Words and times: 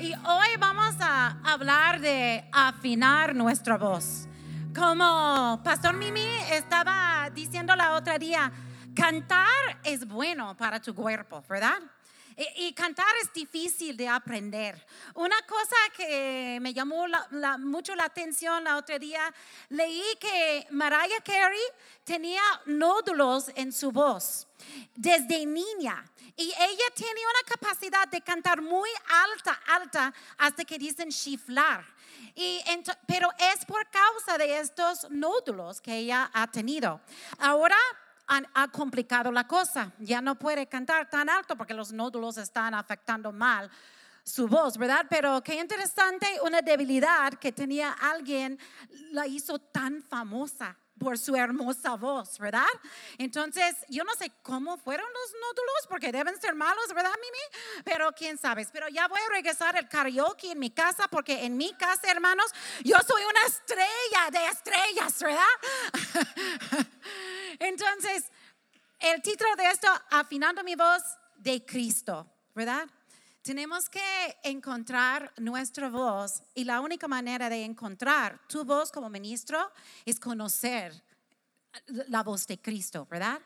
Y 0.00 0.14
hoy 0.14 0.48
vamos 0.58 0.94
a 0.98 1.36
hablar 1.44 2.00
de 2.00 2.48
afinar 2.52 3.34
nuestra 3.34 3.76
voz. 3.76 4.26
Como 4.74 5.60
Pastor 5.62 5.94
Mimi 5.94 6.26
estaba 6.50 7.28
diciendo 7.34 7.76
la 7.76 7.92
otra 7.92 8.18
día, 8.18 8.50
cantar 8.94 9.44
es 9.84 10.08
bueno 10.08 10.56
para 10.56 10.80
tu 10.80 10.94
cuerpo, 10.94 11.44
¿verdad? 11.46 11.78
Y, 12.56 12.72
cantar 12.72 13.06
es 13.22 13.30
difícil 13.34 13.96
de 13.98 14.08
aprender. 14.08 14.86
Una 15.14 15.36
cosa 15.42 15.76
que 15.94 16.58
me 16.62 16.72
llamó 16.72 17.04
mucho 17.58 17.94
la 17.94 18.04
atención 18.04 18.64
la 18.64 18.78
otra 18.78 18.98
día, 18.98 19.32
leí 19.68 20.02
que 20.18 20.66
Mariah 20.70 21.20
Carey 21.22 21.60
tenía 22.02 22.40
nódulos 22.64 23.50
en 23.56 23.70
su 23.72 23.92
voz 23.92 24.46
desde 24.94 25.44
niña. 25.44 26.02
Y 26.34 26.44
ella 26.44 26.84
tiene 26.94 27.20
una 27.20 27.54
capacidad 27.54 28.08
de 28.08 28.22
cantar 28.22 28.62
muy 28.62 28.88
alta, 29.08 29.60
alta, 29.66 30.14
hasta 30.38 30.64
que 30.64 30.78
dicen 30.78 31.10
chiflar. 31.10 31.84
Pero 33.06 33.28
es 33.38 33.66
por 33.66 33.86
causa 33.90 34.38
de 34.38 34.60
estos 34.60 35.10
nódulos 35.10 35.82
que 35.82 35.94
ella 35.94 36.30
ha 36.32 36.46
tenido. 36.50 37.02
Ahora 37.38 37.76
ha 38.54 38.68
complicado 38.68 39.32
la 39.32 39.46
cosa. 39.46 39.92
Ya 39.98 40.20
no 40.20 40.38
puede 40.38 40.66
cantar 40.66 41.10
tan 41.10 41.28
alto 41.28 41.56
porque 41.56 41.74
los 41.74 41.92
nódulos 41.92 42.38
están 42.38 42.74
afectando 42.74 43.32
mal 43.32 43.70
su 44.22 44.46
voz, 44.46 44.76
¿verdad? 44.76 45.06
Pero 45.08 45.42
qué 45.42 45.54
interesante, 45.54 46.26
una 46.44 46.62
debilidad 46.62 47.34
que 47.34 47.52
tenía 47.52 47.92
alguien 47.92 48.58
la 49.12 49.26
hizo 49.26 49.58
tan 49.58 50.02
famosa 50.02 50.76
por 51.00 51.16
su 51.18 51.34
hermosa 51.34 51.96
voz, 51.96 52.38
¿verdad? 52.38 52.68
Entonces, 53.16 53.74
yo 53.88 54.04
no 54.04 54.14
sé 54.14 54.30
cómo 54.42 54.76
fueron 54.76 55.06
los 55.06 55.32
nódulos, 55.40 55.86
porque 55.88 56.12
deben 56.12 56.38
ser 56.38 56.54
malos, 56.54 56.92
¿verdad, 56.94 57.10
Mimi? 57.14 57.82
Pero 57.84 58.12
quién 58.12 58.36
sabe. 58.36 58.66
Pero 58.70 58.86
ya 58.90 59.08
voy 59.08 59.18
a 59.18 59.32
regresar 59.32 59.76
al 59.78 59.88
karaoke 59.88 60.52
en 60.52 60.58
mi 60.58 60.70
casa, 60.70 61.08
porque 61.08 61.46
en 61.46 61.56
mi 61.56 61.72
casa, 61.72 62.10
hermanos, 62.10 62.52
yo 62.84 62.96
soy 63.06 63.22
una 63.24 63.46
estrella 63.46 64.30
de 64.30 64.46
estrellas, 64.46 65.18
¿verdad? 65.20 66.86
Entonces, 67.58 68.30
el 68.98 69.22
título 69.22 69.56
de 69.56 69.70
esto, 69.70 69.88
afinando 70.10 70.62
mi 70.62 70.74
voz 70.74 71.02
de 71.36 71.64
Cristo, 71.64 72.30
¿verdad? 72.54 72.86
Tenemos 73.42 73.88
que 73.88 74.38
encontrar 74.42 75.32
nuestra 75.38 75.88
voz 75.88 76.42
y 76.54 76.64
la 76.64 76.82
única 76.82 77.08
manera 77.08 77.48
de 77.48 77.64
encontrar 77.64 78.38
tu 78.48 78.64
voz 78.64 78.92
como 78.92 79.08
ministro 79.08 79.58
es 80.04 80.20
conocer 80.20 81.02
la 81.86 82.22
voz 82.22 82.46
de 82.46 82.60
Cristo, 82.60 83.06
¿verdad? 83.10 83.40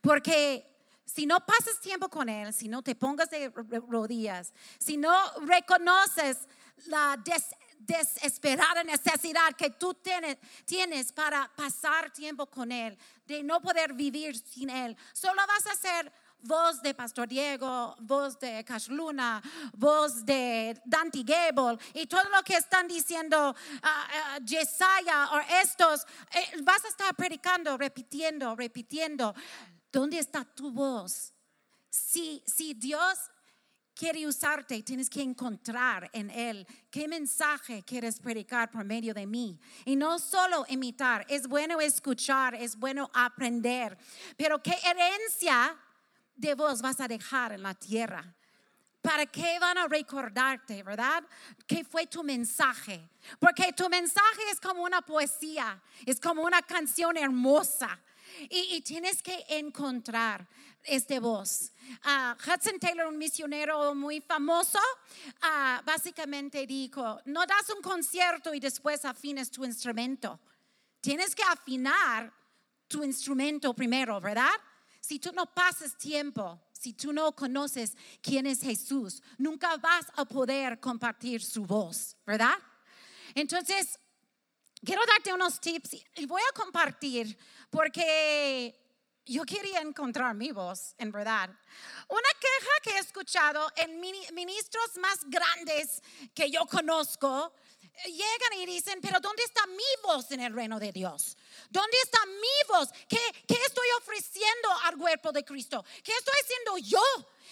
Porque 0.00 0.64
si 1.04 1.26
no 1.26 1.44
pasas 1.44 1.80
tiempo 1.80 2.08
con 2.08 2.28
Él, 2.28 2.54
si 2.54 2.68
no 2.68 2.80
te 2.82 2.94
pongas 2.94 3.28
de 3.30 3.48
rodillas, 3.88 4.52
si 4.78 4.96
no 4.96 5.12
reconoces 5.40 6.38
la 6.86 7.20
desesperada 7.78 8.84
necesidad 8.84 9.56
que 9.58 9.70
tú 9.70 9.94
tienes 10.64 11.12
para 11.12 11.50
pasar 11.56 12.12
tiempo 12.12 12.46
con 12.46 12.70
Él, 12.70 12.96
de 13.26 13.42
no 13.42 13.60
poder 13.60 13.94
vivir 13.94 14.38
sin 14.38 14.70
Él, 14.70 14.96
solo 15.12 15.42
vas 15.48 15.66
a 15.66 15.74
ser 15.74 16.12
voz 16.42 16.80
de 16.82 16.94
Pastor 16.94 17.28
Diego, 17.28 17.96
voz 18.00 18.38
de 18.38 18.64
Cash 18.64 18.88
Luna, 18.88 19.42
voz 19.74 20.24
de 20.24 20.80
Dante 20.84 21.22
Gable 21.22 21.78
y 21.94 22.06
todo 22.06 22.28
lo 22.30 22.42
que 22.42 22.54
están 22.56 22.88
diciendo 22.88 23.50
uh, 23.50 25.34
o 25.34 25.40
estos, 25.62 26.06
eh, 26.32 26.62
vas 26.62 26.84
a 26.84 26.88
estar 26.88 27.14
predicando, 27.14 27.76
repitiendo, 27.76 28.54
repitiendo. 28.56 29.34
¿Dónde 29.92 30.18
está 30.18 30.44
tu 30.44 30.70
voz? 30.70 31.32
Si, 31.90 32.42
si 32.46 32.74
Dios 32.74 33.18
quiere 34.00 34.26
usarte, 34.26 34.82
tienes 34.82 35.10
que 35.10 35.20
encontrar 35.20 36.08
en 36.14 36.30
Él 36.30 36.66
qué 36.90 37.06
mensaje 37.06 37.82
quieres 37.82 38.18
predicar 38.18 38.70
por 38.70 38.82
medio 38.84 39.12
de 39.12 39.26
mí. 39.26 39.58
Y 39.84 39.94
no 39.94 40.18
solo 40.18 40.64
imitar, 40.68 41.26
es 41.28 41.46
bueno 41.46 41.80
escuchar, 41.80 42.54
es 42.54 42.76
bueno 42.76 43.10
aprender, 43.12 43.98
pero 44.38 44.62
qué 44.62 44.74
herencia 44.84 45.76
de 46.40 46.54
vos 46.54 46.80
vas 46.80 47.00
a 47.00 47.08
dejar 47.08 47.52
en 47.52 47.62
la 47.62 47.74
tierra. 47.74 48.34
¿Para 49.02 49.24
qué 49.26 49.58
van 49.58 49.78
a 49.78 49.88
recordarte, 49.88 50.82
verdad? 50.82 51.24
¿Qué 51.66 51.84
fue 51.84 52.06
tu 52.06 52.22
mensaje? 52.22 53.08
Porque 53.38 53.72
tu 53.72 53.88
mensaje 53.88 54.42
es 54.52 54.60
como 54.60 54.82
una 54.82 55.00
poesía, 55.00 55.80
es 56.04 56.20
como 56.20 56.42
una 56.42 56.60
canción 56.62 57.16
hermosa. 57.16 57.98
Y, 58.48 58.80
tienes 58.82 59.22
que 59.22 59.44
encontrar 59.48 60.46
este 60.84 61.18
voz. 61.18 61.72
Ah, 62.04 62.36
Hudson 62.38 62.78
Taylor, 62.78 63.06
un 63.06 63.18
misionero 63.18 63.94
muy 63.94 64.20
famoso, 64.20 64.78
ah, 65.42 65.82
básicamente 65.84 66.66
dijo, 66.66 67.20
no 67.24 67.44
das 67.44 67.68
un 67.74 67.82
concierto 67.82 68.54
y 68.54 68.60
después 68.60 69.04
afines 69.04 69.50
tu 69.50 69.64
instrumento. 69.64 70.38
Tienes 71.00 71.34
que 71.34 71.42
afinar 71.42 72.32
tu 72.86 73.02
instrumento 73.02 73.74
primero, 73.74 74.20
¿verdad? 74.20 74.52
Si 75.00 75.18
tú 75.18 75.32
no 75.32 75.46
pasas 75.46 75.96
tiempo, 75.96 76.60
si 76.72 76.92
tú 76.92 77.12
no 77.12 77.32
conoces 77.32 77.96
quién 78.22 78.46
es 78.46 78.60
Jesús, 78.60 79.22
nunca 79.38 79.76
vas 79.76 80.06
a 80.16 80.24
poder 80.24 80.78
compartir 80.80 81.42
su 81.42 81.64
voz, 81.64 82.16
¿verdad? 82.26 82.56
Entonces, 83.34 83.98
quiero 84.84 85.02
darte 85.06 85.32
unos 85.32 85.60
tips 85.60 85.96
y 86.16 86.26
voy 86.26 86.42
a 86.42 86.54
compartir 86.54 87.36
porque 87.70 88.76
yo 89.26 89.44
quería 89.44 89.80
encontrar 89.80 90.34
mi 90.34 90.50
voz, 90.50 90.94
en 90.98 91.12
verdad. 91.12 91.50
Una 92.08 92.28
queja 92.40 92.70
que 92.82 92.90
he 92.90 92.98
escuchado 92.98 93.70
en 93.76 94.00
ministros 94.00 94.96
más 95.00 95.18
grandes 95.28 96.02
que 96.34 96.50
yo 96.50 96.66
conozco 96.66 97.54
llegan 98.06 98.60
y 98.60 98.66
dicen, 98.66 99.00
pero 99.00 99.20
¿dónde 99.20 99.42
está 99.42 99.66
mi 99.66 100.02
voz 100.02 100.30
en 100.30 100.40
el 100.40 100.52
reino 100.52 100.78
de 100.78 100.92
Dios? 100.92 101.36
¿Dónde 101.70 101.96
está 102.02 102.18
mi 102.26 102.68
voz? 102.68 102.90
¿Qué, 103.08 103.18
qué 103.46 103.54
estoy 103.66 103.86
ofreciendo 103.98 104.68
al 104.84 104.96
cuerpo 104.96 105.32
de 105.32 105.44
Cristo? 105.44 105.84
¿Qué 106.02 106.12
estoy 106.12 106.34
haciendo 106.42 106.78
yo? 106.78 107.02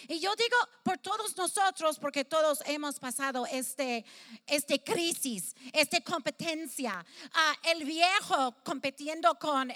Y 0.06 0.20
yo 0.20 0.34
digo 0.36 0.56
por 0.82 0.98
todos 0.98 1.36
nosotros, 1.36 1.98
porque 1.98 2.24
todos 2.24 2.62
hemos 2.66 2.98
pasado 2.98 3.46
este, 3.46 4.04
este 4.46 4.82
crisis, 4.82 5.56
esta 5.72 6.00
competencia, 6.00 7.04
ah, 7.32 7.56
el 7.64 7.84
viejo 7.84 8.54
compitiendo 8.62 9.34
con 9.38 9.72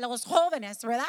los 0.00 0.24
jóvenes, 0.24 0.78
¿verdad? 0.82 1.06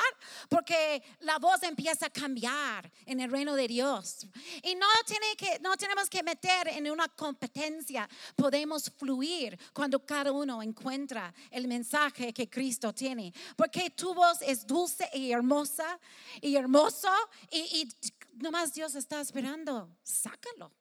Porque 0.49 1.03
la 1.21 1.37
voz 1.39 1.61
empieza 1.63 2.07
a 2.07 2.09
cambiar 2.09 2.91
en 3.05 3.19
el 3.19 3.31
reino 3.31 3.55
de 3.55 3.67
Dios. 3.67 4.27
Y 4.63 4.75
no, 4.75 4.87
tiene 5.05 5.35
que, 5.37 5.59
no 5.59 5.75
tenemos 5.77 6.09
que 6.09 6.23
meter 6.23 6.69
en 6.69 6.89
una 6.89 7.07
competencia, 7.09 8.07
podemos 8.35 8.91
fluir 8.97 9.57
cuando 9.73 10.05
cada 10.05 10.31
uno 10.31 10.61
encuentra 10.61 11.33
el 11.51 11.67
mensaje 11.67 12.33
que 12.33 12.49
Cristo 12.49 12.93
tiene. 12.93 13.33
Porque 13.55 13.89
tu 13.89 14.13
voz 14.13 14.41
es 14.41 14.65
dulce 14.65 15.09
y 15.13 15.31
hermosa 15.31 15.99
y 16.41 16.55
hermoso 16.55 17.09
y, 17.51 17.57
y 17.57 18.13
nomás 18.35 18.73
Dios 18.73 18.95
está 18.95 19.21
esperando, 19.21 19.97
sácalo. 20.03 20.71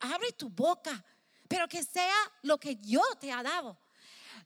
Abre 0.00 0.32
tu 0.32 0.48
boca, 0.48 1.04
pero 1.46 1.68
que 1.68 1.82
sea 1.82 2.16
lo 2.42 2.58
que 2.58 2.76
yo 2.76 3.02
te 3.20 3.30
ha 3.30 3.42
dado. 3.42 3.78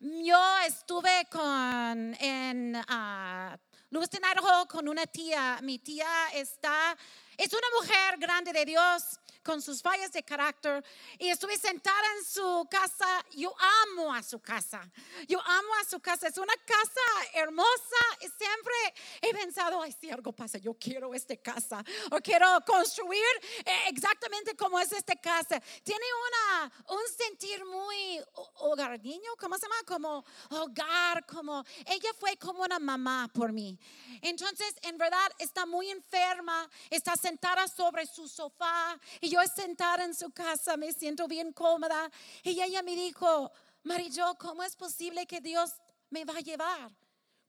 Yo 0.01 0.59
estuve 0.67 1.27
con 1.31 2.15
en 2.21 2.77
uh, 2.77 3.57
Lewiston, 3.89 4.21
con 4.69 4.89
una 4.89 5.07
tía. 5.07 5.59
Mi 5.63 5.79
tía 5.79 6.07
está, 6.35 6.95
es 7.37 7.53
una 7.53 7.69
mujer 7.81 8.19
grande 8.19 8.53
de 8.53 8.65
Dios 8.65 9.21
con 9.47 9.63
sus 9.63 9.81
fallas 9.81 10.11
de 10.11 10.25
carácter 10.25 10.85
y 11.21 11.29
estuve 11.29 11.57
sentada 11.57 12.05
en 12.19 12.25
su 12.25 12.67
casa. 12.69 13.25
Yo 13.31 13.55
amo 13.85 14.13
a 14.13 14.21
su 14.23 14.41
casa. 14.41 14.91
Yo 15.29 15.41
amo 15.41 15.69
a 15.81 15.85
su 15.89 16.01
casa. 16.01 16.27
Es 16.27 16.37
una 16.37 16.55
casa 16.65 17.31
hermosa 17.33 17.97
y 18.21 18.27
siempre 18.27 18.75
he 19.23 19.33
pensado, 19.33 19.81
ay, 19.81 19.95
si 19.99 20.11
algo 20.11 20.33
pasa, 20.33 20.59
yo 20.59 20.75
quiero 20.75 21.15
esta 21.15 21.37
casa 21.37 21.85
o 22.11 22.19
quiero 22.19 22.47
construir 22.67 23.23
eh, 23.65 23.89
exactamente 23.89 24.57
como 24.57 24.81
es 24.81 24.91
esta 24.91 25.15
casa. 25.15 25.61
Tiene 25.85 26.07
una, 26.27 26.73
un 26.89 27.03
sentir 27.17 27.65
muy 27.65 28.21
hogareño, 28.57 29.31
¿cómo 29.39 29.57
se 29.57 29.63
llama? 29.63 29.77
Como 29.87 30.25
hogar, 30.51 31.25
como 31.25 31.65
ella 31.87 32.11
fue 32.19 32.37
como 32.37 32.65
una 32.65 32.81
mamá 32.81 33.31
por 33.33 33.53
mí. 33.53 33.79
Entonces, 34.23 34.75
en 34.83 34.99
verdad, 34.99 35.31
está 35.39 35.67
muy 35.67 35.89
enferma, 35.89 36.69
está 36.91 37.15
sentada 37.27 37.67
sobre 37.67 38.07
su 38.07 38.29
sofá 38.29 38.97
y 39.21 39.29
yo 39.29 39.41
sentada 39.53 40.05
en 40.05 40.15
su 40.15 40.31
casa, 40.31 40.77
me 40.77 40.93
siento 40.93 41.27
bien 41.27 41.53
cómoda. 41.53 42.09
Y 42.45 42.63
ella 42.63 42.83
me 42.85 42.95
dijo, 42.95 43.51
Marillo, 43.83 44.37
¿cómo 44.39 44.63
es 44.63 44.77
posible 44.77 45.27
que 45.27 45.41
Dios 45.41 45.73
me 46.11 46.25
va 46.25 46.37
a 46.37 46.41
llevar 46.41 46.89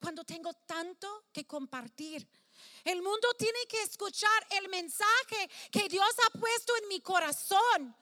cuando 0.02 0.24
tengo 0.24 0.52
tanto 0.66 1.26
que 1.32 1.46
compartir? 1.46 2.28
El 2.84 3.04
mundo 3.04 3.28
tiene 3.38 3.60
que 3.70 3.80
escuchar 3.84 4.48
el 4.50 4.68
mensaje 4.68 5.48
que 5.72 5.88
Dios 5.88 6.10
ha 6.26 6.40
puesto 6.40 6.76
en 6.82 6.88
mi 6.88 7.00
corazón. 7.02 7.96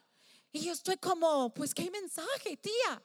Y 0.53 0.61
yo 0.61 0.71
estoy 0.71 0.95
como, 0.95 1.53
pues, 1.53 1.73
¿qué 1.73 1.91
mensaje, 1.91 2.55
tía? 2.55 3.03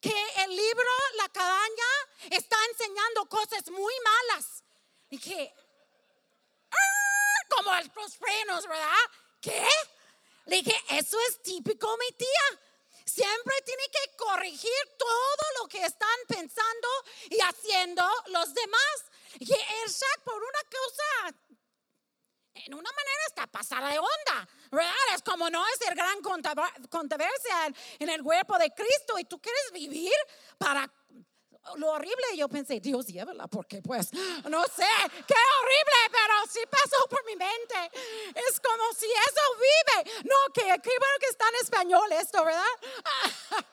Que 0.00 0.14
el 0.44 0.50
libro, 0.50 0.90
la 1.16 1.28
cabaña, 1.30 1.92
está 2.30 2.56
enseñando 2.70 3.28
cosas 3.28 3.68
muy 3.72 3.94
malas. 4.04 4.62
Y 5.10 5.18
que. 5.18 5.52
Como 7.48 7.72
los 7.74 8.16
frenos, 8.16 8.66
¿verdad? 8.66 9.10
¿Qué? 9.40 9.66
Le 10.46 10.56
dije, 10.56 10.74
eso 10.90 11.18
es 11.28 11.42
típico 11.42 11.96
mi 11.98 12.16
tía. 12.16 12.60
Siempre 13.04 13.54
tiene 13.64 13.84
que 13.90 14.16
corregir 14.16 14.96
todo 14.98 15.60
lo 15.60 15.68
que 15.68 15.84
están 15.84 16.18
pensando 16.26 16.88
y 17.30 17.38
haciendo 17.40 18.02
los 18.26 18.52
demás. 18.54 19.04
Y 19.38 19.46
Shaq 19.46 20.22
por 20.24 20.36
una 20.36 20.60
cosa, 20.70 21.36
en 22.54 22.74
una 22.74 22.90
manera 22.90 23.22
está 23.26 23.46
pasada 23.46 23.90
de 23.90 23.98
onda, 23.98 24.48
¿verdad? 24.70 24.92
Es 25.14 25.22
como 25.22 25.48
no 25.48 25.66
es 25.68 25.80
el 25.88 25.94
gran 25.94 26.20
controversia 26.20 27.72
en 27.98 28.08
el 28.08 28.22
cuerpo 28.22 28.58
de 28.58 28.70
Cristo 28.72 29.18
y 29.18 29.24
tú 29.24 29.40
quieres 29.40 29.70
vivir 29.72 30.12
para 30.58 30.90
lo 31.76 31.90
horrible, 31.90 32.36
yo 32.36 32.48
pensé, 32.48 32.80
Dios 32.80 33.06
llévala, 33.06 33.46
porque 33.46 33.82
pues, 33.82 34.12
no 34.48 34.64
sé, 34.64 34.88
qué 35.26 35.34
horrible, 35.60 36.00
pero 36.10 36.34
sí 36.50 36.60
pasó 36.70 37.06
por 37.08 37.24
mi 37.24 37.36
mente. 37.36 37.90
Es 38.34 38.60
como 38.60 38.92
si 38.94 39.06
eso 39.06 39.42
vive. 39.56 40.10
No, 40.24 40.52
que 40.52 40.62
qué 40.62 40.98
bueno 40.98 41.18
que 41.20 41.26
está 41.26 41.48
en 41.48 41.54
español 41.56 42.12
esto, 42.12 42.44
¿verdad? 42.44 42.64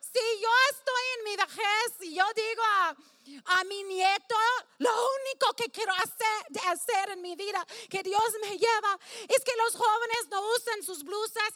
si 0.00 0.40
yo 0.40 0.48
estoy 0.70 1.02
en 1.18 1.24
mi 1.24 1.36
vejez 1.36 1.92
y 2.00 2.14
yo 2.14 2.24
digo 2.34 2.62
a, 2.62 2.96
a, 3.44 3.64
mi 3.64 3.82
nieto, 3.84 4.36
lo 4.78 4.90
único 4.90 5.54
que 5.54 5.70
quiero 5.70 5.92
hacer, 5.92 6.68
hacer 6.68 7.10
en 7.10 7.22
mi 7.22 7.36
vida, 7.36 7.64
que 7.88 8.02
Dios 8.02 8.32
me 8.40 8.56
lleva, 8.56 8.98
es 9.28 9.44
que 9.44 9.56
los 9.56 9.74
jóvenes 9.74 10.28
no 10.30 10.40
usen 10.54 10.82
sus 10.82 11.04
blusas 11.04 11.52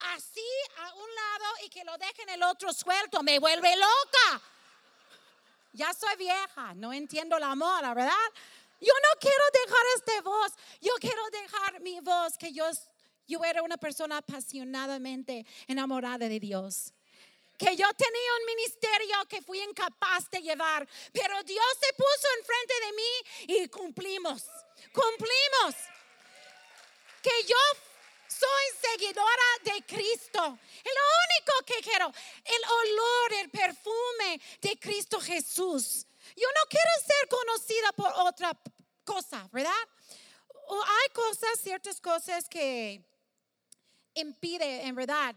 así 0.00 0.48
a 0.78 0.94
un 0.94 1.14
lado 1.14 1.54
y 1.64 1.68
que 1.68 1.84
lo 1.84 1.96
dejen 1.98 2.28
el 2.30 2.42
otro 2.42 2.72
suelto. 2.72 3.22
Me 3.22 3.38
vuelve 3.38 3.74
loca. 3.76 4.42
Ya 5.72 5.92
soy 5.92 6.16
vieja, 6.16 6.74
no 6.74 6.92
entiendo 6.92 7.38
la 7.38 7.54
moda, 7.54 7.92
¿verdad? 7.92 8.14
Yo 8.80 8.92
no 8.92 9.20
quiero 9.20 9.44
dejar 9.52 9.86
esta 9.96 10.22
voz, 10.22 10.52
yo 10.80 10.92
quiero 11.00 11.22
dejar 11.30 11.80
mi 11.80 12.00
voz, 12.00 12.36
que 12.38 12.52
yo, 12.52 12.64
yo 13.26 13.44
era 13.44 13.62
una 13.62 13.76
persona 13.76 14.18
apasionadamente 14.18 15.44
enamorada 15.66 16.28
de 16.28 16.40
Dios. 16.40 16.92
Que 17.58 17.74
yo 17.74 17.86
tenía 17.94 18.34
un 18.40 18.46
ministerio 18.46 19.16
que 19.28 19.40
fui 19.40 19.60
incapaz 19.60 20.30
de 20.30 20.42
llevar, 20.42 20.86
pero 21.12 21.42
Dios 21.42 21.66
se 21.80 21.92
puso 21.94 22.28
enfrente 22.38 22.74
de 22.86 22.92
mí 22.92 23.60
y 23.60 23.68
cumplimos, 23.68 24.44
cumplimos. 24.92 25.74
Que 27.22 27.44
yo 27.46 27.56
soy 28.38 28.90
seguidora 28.90 29.48
de 29.64 29.82
Cristo. 29.84 30.58
Es 30.84 30.92
lo 31.00 31.06
único 31.26 31.66
que 31.66 31.82
quiero. 31.82 32.12
El 32.44 32.62
olor, 32.70 33.32
el 33.40 33.50
perfume 33.50 34.40
de 34.60 34.78
Cristo 34.78 35.20
Jesús. 35.20 36.06
Yo 36.36 36.48
no 36.48 36.68
quiero 36.68 36.90
ser 37.06 37.28
conocida 37.28 37.92
por 37.92 38.12
otra 38.26 38.52
cosa, 39.04 39.48
¿verdad? 39.52 39.72
O 40.68 40.82
hay 40.82 41.08
cosas, 41.14 41.60
ciertas 41.60 42.00
cosas 42.00 42.48
que 42.48 43.02
impiden, 44.14 44.86
en 44.86 44.94
verdad, 44.94 45.34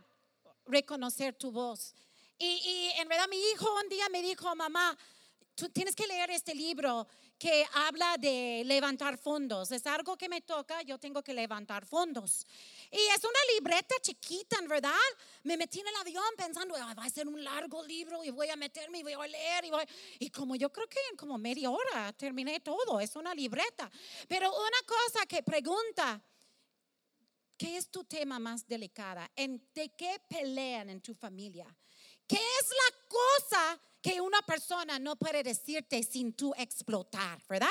reconocer 0.65 1.35
tu 1.35 1.51
voz. 1.51 1.93
Y, 2.37 2.47
y 2.47 3.01
en 3.01 3.07
verdad 3.07 3.27
mi 3.29 3.39
hijo 3.51 3.73
un 3.75 3.89
día 3.89 4.09
me 4.09 4.21
dijo, 4.21 4.53
mamá, 4.55 4.97
tú 5.55 5.69
tienes 5.69 5.95
que 5.95 6.07
leer 6.07 6.31
este 6.31 6.55
libro 6.55 7.07
que 7.39 7.65
habla 7.71 8.17
de 8.17 8.63
levantar 8.65 9.17
fondos. 9.17 9.71
Es 9.71 9.87
algo 9.87 10.17
que 10.17 10.27
me 10.27 10.41
toca, 10.41 10.81
yo 10.81 10.99
tengo 10.99 11.23
que 11.23 11.33
levantar 11.33 11.85
fondos. 11.85 12.45
Y 12.91 12.97
es 12.97 13.23
una 13.23 13.39
libreta 13.55 13.95
chiquita, 14.01 14.57
en 14.59 14.67
verdad. 14.67 14.91
Me 15.43 15.55
metí 15.55 15.79
en 15.79 15.87
el 15.87 15.95
avión 15.95 16.25
pensando, 16.35 16.75
va 16.75 17.05
a 17.05 17.09
ser 17.09 17.29
un 17.29 17.41
largo 17.41 17.81
libro 17.85 18.25
y 18.25 18.29
voy 18.29 18.49
a 18.49 18.57
meterme 18.57 18.99
y 18.99 19.03
voy 19.03 19.13
a 19.13 19.25
leer. 19.25 19.63
Y, 19.63 19.69
voy... 19.69 19.85
y 20.19 20.29
como 20.29 20.57
yo 20.57 20.69
creo 20.69 20.87
que 20.89 20.99
en 21.09 21.15
como 21.15 21.37
media 21.37 21.71
hora 21.71 22.11
terminé 22.11 22.59
todo, 22.59 22.99
es 22.99 23.15
una 23.15 23.33
libreta. 23.33 23.89
Pero 24.27 24.51
una 24.51 24.81
cosa 24.85 25.25
que 25.25 25.41
pregunta, 25.41 26.21
¿qué 27.57 27.77
es 27.77 27.89
tu 27.89 28.03
tema 28.03 28.37
más 28.37 28.67
delicada? 28.67 29.31
¿En, 29.33 29.65
¿De 29.73 29.95
qué 29.95 30.21
pelean 30.27 30.89
en 30.89 30.99
tu 30.99 31.13
familia? 31.13 31.73
¿Qué 32.27 32.35
es 32.35 32.69
la 32.69 33.07
cosa 33.07 33.81
que 34.01 34.21
una 34.21 34.41
persona 34.43 34.99
no 34.99 35.15
puede 35.15 35.43
decirte 35.43 36.03
sin 36.03 36.33
tú 36.33 36.53
explotar, 36.57 37.41
verdad? 37.47 37.67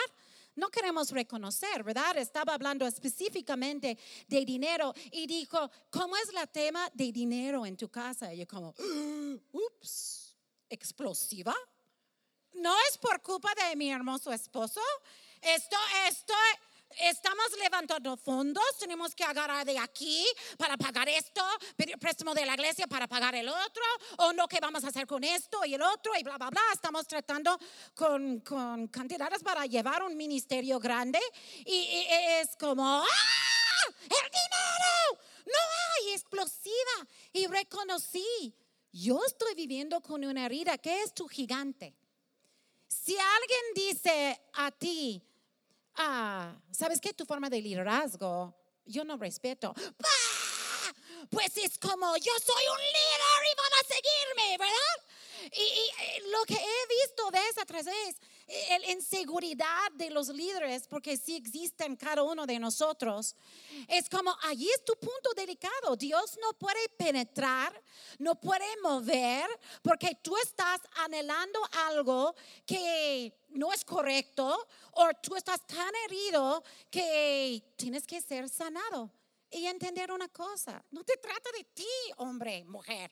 no 0.59 0.71
queremos 0.71 1.11
reconocer, 1.11 1.85
¿verdad? 1.85 2.19
Estaba 2.19 2.53
hablando 2.53 2.87
específicamente 2.87 3.97
de 4.27 4.45
dinero 4.45 4.93
y 5.13 5.27
dijo, 5.27 5.71
¿cómo 5.89 6.17
es 6.17 6.33
la 6.33 6.47
tema 6.47 6.91
de 6.95 7.13
dinero 7.13 7.65
en 7.65 7.77
tu 7.77 7.89
casa? 7.89 8.35
Y 8.35 8.39
yo 8.39 8.49
como, 8.49 8.75
ups, 9.53 10.37
explosiva. 10.69 11.55
No 12.55 12.75
es 12.91 12.99
por 12.99 13.23
culpa 13.23 13.51
de 13.55 13.77
mi 13.77 13.91
hermoso 13.91 14.33
esposo. 14.33 14.81
Esto, 15.41 15.77
esto, 16.09 16.35
estamos 17.01 17.47
levantando 17.63 18.17
fondos, 18.17 18.65
tenemos 18.79 19.15
que 19.15 19.25
agarrar 19.25 19.65
de 19.65 19.79
aquí 19.79 20.27
para 20.57 20.77
pagar 20.77 21.09
esto, 21.09 21.45
pedir 21.77 21.99
préstamo 21.99 22.35
de 22.35 22.45
la 22.45 22.55
iglesia 22.55 22.87
para 22.87 23.07
pagar 23.07 23.35
el 23.35 23.49
otro, 23.49 23.83
o 24.19 24.33
no, 24.33 24.49
¿qué 24.49 24.59
vamos 24.61 24.85
a 24.85 24.89
hacer 24.89 25.07
con 25.07 25.25
esto 25.25 25.65
y 25.65 25.75
el 25.75 25.83
otro? 25.83 26.13
Y 26.19 26.23
bla, 26.23 26.37
bla, 26.37 26.51
bla. 26.51 26.63
Estamos 26.73 27.07
tratando 27.07 27.59
con, 27.95 28.41
con 28.41 28.89
cantidades 28.89 29.43
para 29.43 29.67
llevar 29.67 30.03
un 30.03 30.17
ministerio 30.17 30.79
grande 30.79 31.21
y, 31.65 32.07
es 32.09 32.57
como, 32.57 33.03
¡ah! 33.03 33.07
¡El 34.03 34.31
dinero! 34.31 35.23
No 35.47 35.59
hay 35.97 36.13
explosiva. 36.13 37.09
Y 37.33 37.47
reconocí, 37.47 38.55
yo 38.93 39.21
estoy 39.27 39.55
viviendo 39.55 40.01
con 40.01 40.25
una 40.25 40.47
herida. 40.47 40.79
¿Qué 40.79 41.03
es 41.03 41.15
tu 41.15 41.27
gigante? 41.29 41.95
Si 42.87 43.17
alguien 43.17 43.61
dice 43.75 44.41
a 44.55 44.71
ti, 44.71 45.23
ah, 45.99 46.55
¿sabes 46.71 47.01
qué? 47.01 47.13
Tu 47.13 47.25
forma 47.25 47.51
de 47.51 47.61
liderazgo, 47.61 48.55
yo 48.87 49.05
no 49.05 49.17
respeto. 49.17 49.75
Pues 51.31 51.57
es 51.59 51.79
como, 51.79 52.17
yo 52.17 52.33
soy 52.45 52.65
un 52.73 52.79
líder 52.79 53.21
y 53.45 53.57
van 53.57 53.73
a 53.73 53.85
seguirme, 53.87 54.59
¿verdad? 54.59 55.53
Y, 55.53 55.61
y, 55.61 56.31
lo 56.31 56.43
que 56.45 56.55
he 56.55 57.05
visto 57.05 57.31
vez 57.31 57.67
tras 57.67 57.85
vez, 57.85 58.17
la 58.49 58.91
inseguridad 58.93 59.93
de 59.95 60.11
los 60.11 60.29
líderes, 60.29 60.87
porque 60.89 61.17
sí 61.17 61.37
existe 61.37 61.85
en 61.85 61.97
cada 61.97 62.23
uno 62.23 62.47
de 62.47 62.59
nosotros, 62.59 63.37
es 63.87 64.09
como, 64.09 64.35
allí 64.43 64.69
es 64.71 64.85
tu 64.85 64.95
punto 64.95 65.33
delicado. 65.37 65.97
Dios 65.97 66.39
no 66.41 66.55
puede 66.55 66.89
penetrar, 66.97 67.73
no 68.19 68.35
puede 68.41 68.67
mover, 68.83 69.47
porque 69.83 70.17
tú 70.23 70.37
estás 70.39 70.81
anhelando 70.97 71.61
algo 71.89 72.35
que 72.65 73.33
no 73.51 73.73
es 73.73 73.85
correcto 73.85 74.67
o 74.93 75.09
tú 75.23 75.37
estás 75.37 75.67
tan 75.67 75.93
herido 76.07 76.63
que 76.91 77.63
tienes 77.77 78.07
que 78.07 78.21
ser 78.21 78.49
sanado. 78.49 79.11
Y 79.51 79.65
entender 79.65 80.13
una 80.13 80.29
cosa, 80.29 80.85
no 80.91 81.03
te 81.05 81.17
trata 81.17 81.51
de 81.57 81.65
ti, 81.65 81.87
hombre, 82.19 82.65
mujer. 82.65 83.11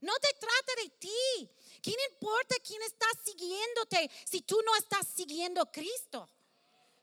No 0.00 0.12
te 0.20 0.28
trata 0.38 0.82
de 0.82 0.90
ti. 0.98 1.50
¿Quién 1.84 1.98
importa 2.12 2.56
quién 2.66 2.80
está 2.80 3.06
siguiéndote 3.22 4.10
si 4.24 4.40
tú 4.40 4.58
no 4.64 4.74
estás 4.76 5.06
siguiendo 5.06 5.60
a 5.60 5.70
Cristo? 5.70 6.30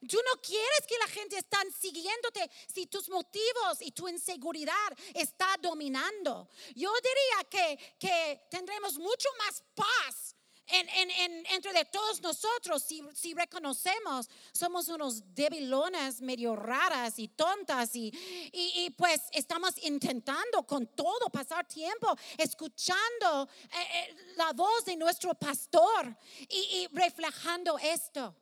Tú 0.09 0.17
no 0.25 0.41
quieres 0.41 0.87
que 0.87 0.97
la 0.97 1.07
gente 1.07 1.37
esté 1.37 1.57
siguiéndote 1.79 2.49
si 2.73 2.87
tus 2.87 3.07
motivos 3.07 3.79
y 3.81 3.91
tu 3.91 4.07
inseguridad 4.07 4.91
está 5.13 5.55
dominando. 5.61 6.49
Yo 6.73 6.91
diría 6.95 7.47
que, 7.47 7.95
que 7.99 8.47
tendremos 8.49 8.97
mucho 8.97 9.29
más 9.37 9.63
paz 9.75 10.35
en, 10.67 11.45
entre 11.47 11.73
de 11.73 11.85
todos 11.85 12.21
nosotros, 12.21 12.83
si, 12.83 13.03
si, 13.13 13.33
reconocemos, 13.33 14.29
somos 14.51 14.87
unos 14.87 15.33
debilones 15.33 16.21
medio 16.21 16.55
raras 16.55 17.19
y 17.19 17.27
tontas 17.27 17.95
y, 17.95 18.11
y, 18.53 18.89
pues 18.91 19.21
estamos 19.31 19.73
intentando 19.83 20.63
con 20.63 20.87
todo 20.87 21.29
pasar 21.29 21.67
tiempo 21.67 22.15
escuchando 22.37 23.49
eh, 23.63 23.77
eh, 23.93 24.15
la 24.37 24.53
voz 24.53 24.85
de 24.85 24.95
nuestro 24.95 25.33
pastor 25.33 26.15
y, 26.49 26.87
reflejando 26.93 27.77
esto 27.77 28.35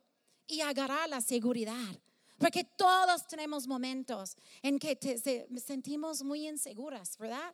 y 0.47 0.61
agarrar 0.61 1.09
la 1.09 1.21
seguridad. 1.21 1.99
Porque 2.37 2.63
todos 2.63 3.27
tenemos 3.27 3.67
momentos 3.67 4.37
en 4.61 4.79
que 4.79 4.95
te, 4.95 5.47
sentimos 5.59 6.23
muy 6.23 6.47
inseguras, 6.47 7.17
¿verdad? 7.17 7.53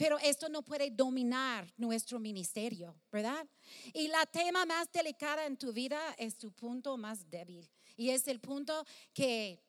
Pero 0.00 0.18
esto 0.18 0.48
no 0.48 0.62
puede 0.62 0.90
dominar 0.90 1.70
nuestro 1.76 2.18
ministerio, 2.18 2.98
¿verdad? 3.12 3.46
Y 3.92 4.08
la 4.08 4.24
tema 4.24 4.64
más 4.64 4.90
delicada 4.90 5.44
en 5.44 5.58
tu 5.58 5.74
vida 5.74 6.00
es 6.16 6.38
tu 6.38 6.52
punto 6.52 6.96
más 6.96 7.28
débil. 7.28 7.70
Y 7.98 8.08
es 8.08 8.26
el 8.26 8.40
punto 8.40 8.82
que, 9.12 9.62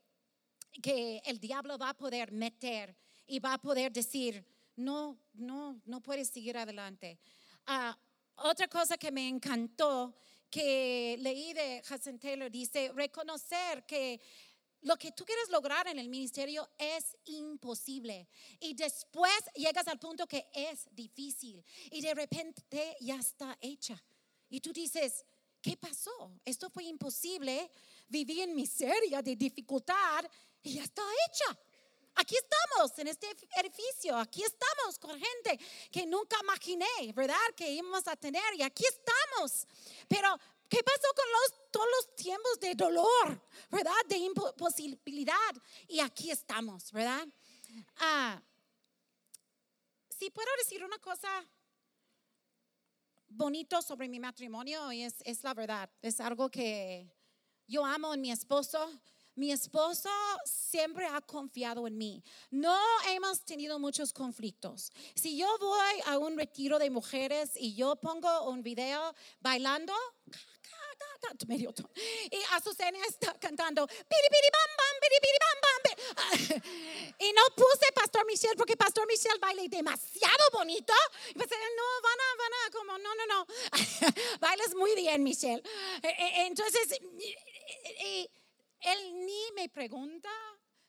que 0.81 1.21
el 1.25 1.37
diablo 1.37 1.77
va 1.77 1.89
a 1.89 1.97
poder 1.97 2.31
meter 2.31 2.95
y 3.27 3.39
va 3.39 3.55
a 3.55 3.57
poder 3.57 3.91
decir, 3.91 4.45
no, 4.77 5.19
no, 5.33 5.81
no 5.83 6.01
puedes 6.01 6.29
seguir 6.29 6.57
adelante. 6.57 7.19
Ah, 7.65 7.99
otra 8.35 8.69
cosa 8.69 8.97
que 8.97 9.11
me 9.11 9.27
encantó 9.27 10.15
que 10.49 11.17
leí 11.19 11.51
de 11.51 11.83
Hudson 11.89 12.19
Taylor 12.19 12.49
dice, 12.49 12.93
reconocer 12.95 13.85
que 13.85 14.21
lo 14.81 14.97
que 14.97 15.11
tú 15.11 15.25
quieres 15.25 15.49
lograr 15.49 15.87
en 15.87 15.99
el 15.99 16.09
ministerio 16.09 16.67
es 16.77 17.15
imposible. 17.25 18.27
Y 18.59 18.73
después 18.73 19.33
llegas 19.55 19.87
al 19.87 19.99
punto 19.99 20.27
que 20.27 20.47
es 20.53 20.87
difícil. 20.91 21.63
Y 21.91 22.01
de 22.01 22.13
repente 22.13 22.97
ya 22.99 23.15
está 23.15 23.57
hecha. 23.61 24.01
Y 24.49 24.59
tú 24.59 24.73
dices, 24.73 25.25
¿qué 25.61 25.77
pasó? 25.77 26.31
Esto 26.43 26.69
fue 26.69 26.85
imposible. 26.85 27.69
Viví 28.07 28.41
en 28.41 28.55
miseria 28.55 29.21
de 29.21 29.35
dificultad 29.35 30.25
y 30.63 30.73
ya 30.75 30.83
está 30.83 31.03
hecha. 31.27 31.57
Aquí 32.15 32.35
estamos 32.35 32.99
en 32.99 33.07
este 33.07 33.27
edificio, 33.55 34.17
aquí 34.17 34.43
estamos 34.43 34.99
con 34.99 35.17
gente 35.17 35.57
que 35.89 36.05
nunca 36.05 36.37
imaginé, 36.43 37.13
¿verdad? 37.15 37.37
Que 37.55 37.71
íbamos 37.71 38.05
a 38.07 38.15
tener 38.15 38.43
y 38.57 38.63
aquí 38.63 38.83
estamos. 38.85 39.65
Pero, 40.09 40.37
¿qué 40.71 40.81
pasó 40.83 41.13
con 41.13 41.25
los, 41.31 41.71
todos 41.71 41.87
los 41.97 42.15
tiempos 42.15 42.59
de 42.61 42.73
dolor, 42.75 43.41
¿verdad? 43.69 43.91
De 44.07 44.17
imposibilidad. 44.17 45.53
Y 45.89 45.99
aquí 45.99 46.31
estamos, 46.31 46.93
¿verdad? 46.93 47.27
Ah, 47.97 48.41
si 50.17 50.29
puedo 50.29 50.47
decir 50.59 50.81
una 50.83 50.97
cosa 50.99 51.27
bonito 53.27 53.81
sobre 53.81 54.07
mi 54.07 54.19
matrimonio, 54.19 54.91
y 54.93 55.03
es, 55.03 55.15
es 55.25 55.43
la 55.43 55.53
verdad, 55.53 55.89
es 56.01 56.21
algo 56.21 56.49
que 56.49 57.11
yo 57.67 57.85
amo 57.85 58.13
en 58.13 58.21
mi 58.21 58.31
esposo. 58.31 58.79
Mi 59.35 59.51
esposo 59.51 60.09
siempre 60.45 61.07
ha 61.07 61.21
confiado 61.21 61.87
en 61.87 61.97
mí. 61.97 62.23
No 62.49 62.77
hemos 63.09 63.45
tenido 63.45 63.79
muchos 63.79 64.13
conflictos. 64.13 64.91
Si 65.15 65.37
yo 65.37 65.47
voy 65.59 66.01
a 66.05 66.17
un 66.17 66.37
retiro 66.37 66.79
de 66.79 66.89
mujeres 66.89 67.51
y 67.55 67.75
yo 67.75 67.95
pongo 67.95 68.49
un 68.49 68.61
video 68.61 69.15
bailando, 69.39 69.93
y 72.31 72.37
Azucena 72.51 72.97
está 73.07 73.33
cantando, 73.39 73.87
Y 77.19 77.33
no 77.33 77.41
puse 77.55 77.91
Pastor 77.93 78.25
Michel 78.25 78.55
porque 78.57 78.75
Pastor 78.75 79.05
Michel 79.07 79.37
baila 79.39 79.61
demasiado 79.67 80.43
bonito. 80.53 80.93
Y 81.29 81.33
pensé, 81.33 81.55
no, 81.55 82.01
van 82.01 82.19
a, 82.19 82.35
van 82.37 82.53
a, 82.53 82.71
como, 82.71 82.97
no, 82.97 83.13
no, 83.15 83.25
no. 83.27 83.45
Bailas 84.39 84.73
muy 84.75 84.95
bien, 84.95 85.21
Michelle. 85.23 85.61
E, 86.01 86.07
e, 86.07 86.47
entonces, 86.47 86.99
él 88.81 89.25
ni 89.25 89.51
me 89.55 89.69
pregunta. 89.69 90.29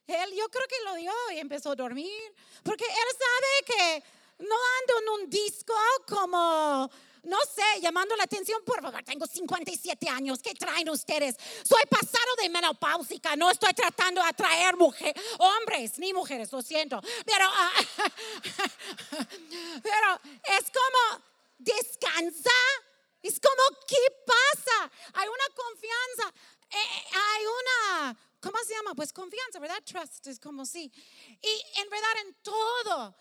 Él, 0.06 0.34
yo 0.37 0.49
creo 0.49 0.66
que 0.66 0.84
lo 0.84 0.94
dio 0.94 1.12
y 1.34 1.38
empezó 1.38 1.70
a 1.70 1.76
dormir. 1.76 2.34
Porque 2.62 2.84
él 2.84 3.16
sabe 3.18 4.02
que 4.02 4.04
no 4.44 4.56
ando 4.80 4.99
en 4.99 5.20
un 5.20 5.30
disco 5.30 5.75
como 6.08 6.90
no 7.25 7.38
sé, 7.42 7.80
llamando 7.80 8.16
la 8.16 8.25
atención, 8.25 8.61
por 8.64 8.82
favor, 8.82 9.02
tengo 9.04 9.26
57 9.26 10.08
años, 10.08 10.40
¿qué 10.42 10.54
traen 10.54 10.90
ustedes? 10.90 11.37
Soy 11.62 11.82
pasado 11.88 12.34
de 12.40 12.49
menopáusica, 12.49 13.37
no 13.37 13.50
estoy 13.50 13.72
tratando 13.75 14.20
de 14.20 14.28
atraer 14.28 14.76
mujeres, 14.76 15.22
hombres 15.38 15.99
ni 15.99 16.12
mujeres, 16.12 16.50
lo 16.50 16.62
siento, 16.62 17.00
pero, 17.25 17.44
ah, 17.46 17.72
pero 19.82 20.20
es 20.58 20.64
como 20.70 21.22
descansa, 21.58 22.50
es 23.22 23.38
como, 23.38 23.78
¿qué 23.87 24.04
pasa? 24.26 24.90
Hay 25.14 25.28
una 25.28 25.54
confianza, 25.54 26.34
hay 26.73 27.45
una, 27.45 28.17
¿cómo 28.41 28.59
se 28.67 28.75
llama? 28.75 28.95
Pues 28.95 29.12
confianza, 29.12 29.59
¿verdad? 29.59 29.83
Trust, 29.85 30.26
es 30.26 30.38
como 30.38 30.64
sí. 30.64 30.91
Y 31.43 31.81
en 31.81 31.91
verdad 31.91 32.11
en 32.26 32.35
todo 32.43 33.17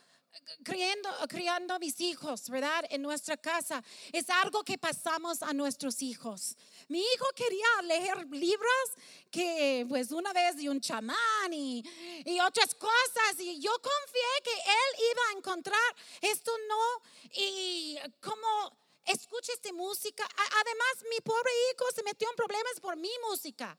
criando, 0.64 1.10
criando 1.28 1.74
a 1.74 1.80
mis 1.80 2.00
hijos, 2.02 2.50
¿verdad? 2.50 2.86
En 2.90 3.02
nuestra 3.02 3.38
casa. 3.38 3.84
Es 4.12 4.30
algo 4.30 4.64
que 4.64 4.78
pasamos 4.78 5.42
a 5.42 5.54
nuestros 5.54 6.02
hijos. 6.02 6.56
Mi 6.88 7.00
hijo 7.00 7.26
quería 7.36 7.82
leer 7.84 8.28
libros 8.30 8.88
que 9.30 9.86
pues 9.88 10.12
una 10.12 10.34
vez 10.34 10.58
de 10.58 10.70
un 10.70 10.82
chamán 10.82 11.54
y, 11.54 11.84
y 12.26 12.40
otras 12.40 12.76
cosas 12.76 13.40
y 13.40 13.60
yo 13.60 13.72
confié 13.72 14.44
que 14.44 14.52
él 14.52 15.06
iba 15.12 15.22
a 15.30 15.38
encontrar 15.38 15.96
esto 16.22 16.52
no 16.68 17.02
y 17.34 17.98
como 18.20 18.81
escuche 19.06 19.54
esta 19.54 19.72
música. 19.74 20.28
Además, 20.36 21.06
mi 21.10 21.20
pobre 21.22 21.52
hijo 21.72 21.86
se 21.94 22.04
metió 22.04 22.30
en 22.30 22.36
problemas 22.36 22.80
por 22.82 22.96
mi 22.98 23.12
música. 23.30 23.78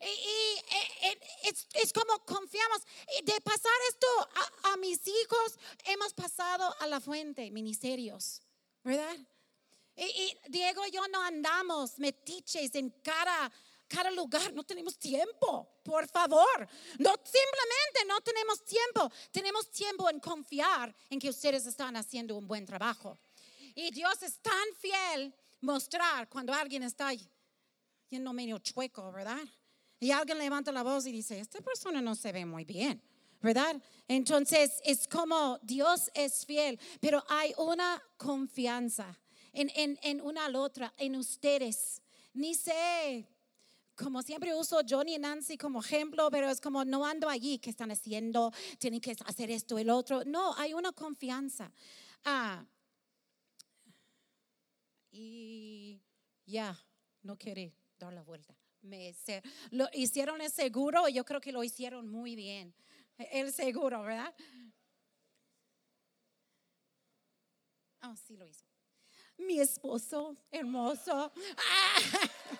Y, 0.00 1.48
es, 1.74 1.92
como 1.92 2.24
confiamos. 2.24 2.82
De 3.24 3.40
pasar 3.40 3.72
esto 3.88 4.06
a, 4.64 4.76
mis 4.76 5.06
hijos, 5.06 5.58
hemos 5.84 6.14
pasado 6.14 6.74
a 6.80 6.86
la 6.86 7.00
fuente, 7.00 7.50
ministerios, 7.50 8.40
¿verdad? 8.82 9.16
Y, 9.96 10.36
Diego 10.48 10.86
y 10.86 10.90
yo 10.90 11.06
no 11.08 11.22
andamos 11.22 11.98
metiches 11.98 12.74
en 12.74 12.90
cada 13.02 13.52
cada 13.90 14.10
lugar, 14.12 14.52
no 14.54 14.62
tenemos 14.62 14.96
tiempo, 14.96 15.68
por 15.82 16.06
favor. 16.06 16.68
No 16.98 17.12
simplemente 17.24 18.04
no 18.06 18.20
tenemos 18.20 18.64
tiempo. 18.64 19.10
Tenemos 19.32 19.68
tiempo 19.68 20.08
en 20.08 20.20
confiar 20.20 20.94
en 21.10 21.18
que 21.18 21.28
ustedes 21.28 21.66
están 21.66 21.96
haciendo 21.96 22.36
un 22.36 22.46
buen 22.46 22.64
trabajo. 22.64 23.18
Y 23.80 23.90
Dios 23.92 24.22
es 24.22 24.38
tan 24.40 24.52
fiel 24.78 25.34
mostrar 25.62 26.28
cuando 26.28 26.52
alguien 26.52 26.82
está 26.82 27.12
yendo 28.10 28.32
medio 28.34 28.58
chueco, 28.58 29.10
¿verdad? 29.10 29.40
Y 29.98 30.10
alguien 30.10 30.36
levanta 30.36 30.70
la 30.70 30.82
voz 30.82 31.06
y 31.06 31.12
dice, 31.12 31.40
esta 31.40 31.62
persona 31.62 32.02
no 32.02 32.14
se 32.14 32.30
ve 32.30 32.44
muy 32.44 32.66
bien, 32.66 33.02
¿verdad? 33.40 33.80
Entonces 34.06 34.82
es 34.84 35.08
como 35.08 35.58
Dios 35.62 36.10
es 36.12 36.44
fiel, 36.44 36.78
pero 37.00 37.24
hay 37.30 37.54
una 37.56 38.02
confianza 38.18 39.18
en, 39.54 39.70
en, 39.74 39.98
en 40.02 40.20
una 40.20 40.44
al 40.44 40.56
otra, 40.56 40.92
en 40.98 41.16
ustedes. 41.16 42.02
Ni 42.34 42.54
sé, 42.54 43.26
como 43.94 44.20
siempre 44.20 44.54
uso 44.54 44.82
Johnny 44.86 45.14
y 45.14 45.18
Nancy 45.18 45.56
como 45.56 45.80
ejemplo, 45.80 46.30
pero 46.30 46.50
es 46.50 46.60
como 46.60 46.84
no 46.84 47.06
ando 47.06 47.30
allí, 47.30 47.58
¿qué 47.58 47.70
están 47.70 47.90
haciendo? 47.90 48.52
Tienen 48.78 49.00
que 49.00 49.16
hacer 49.24 49.50
esto, 49.50 49.78
el 49.78 49.88
otro. 49.88 50.22
No, 50.26 50.54
hay 50.56 50.74
una 50.74 50.92
confianza. 50.92 51.72
Ah, 52.26 52.62
y 55.10 56.00
ya, 56.46 56.78
no 57.22 57.36
quiere 57.36 57.74
dar 57.98 58.12
la 58.12 58.22
vuelta. 58.22 58.56
Me, 58.82 59.14
lo 59.70 59.88
hicieron 59.92 60.40
el 60.40 60.50
seguro 60.50 61.08
y 61.08 61.14
yo 61.14 61.24
creo 61.24 61.40
que 61.40 61.52
lo 61.52 61.62
hicieron 61.62 62.08
muy 62.08 62.34
bien. 62.34 62.74
El 63.18 63.52
seguro, 63.52 64.02
¿verdad? 64.02 64.34
Ah, 68.00 68.16
sí 68.16 68.36
lo 68.36 68.46
hizo. 68.46 68.64
Mi 69.36 69.60
esposo 69.60 70.36
hermoso. 70.50 71.32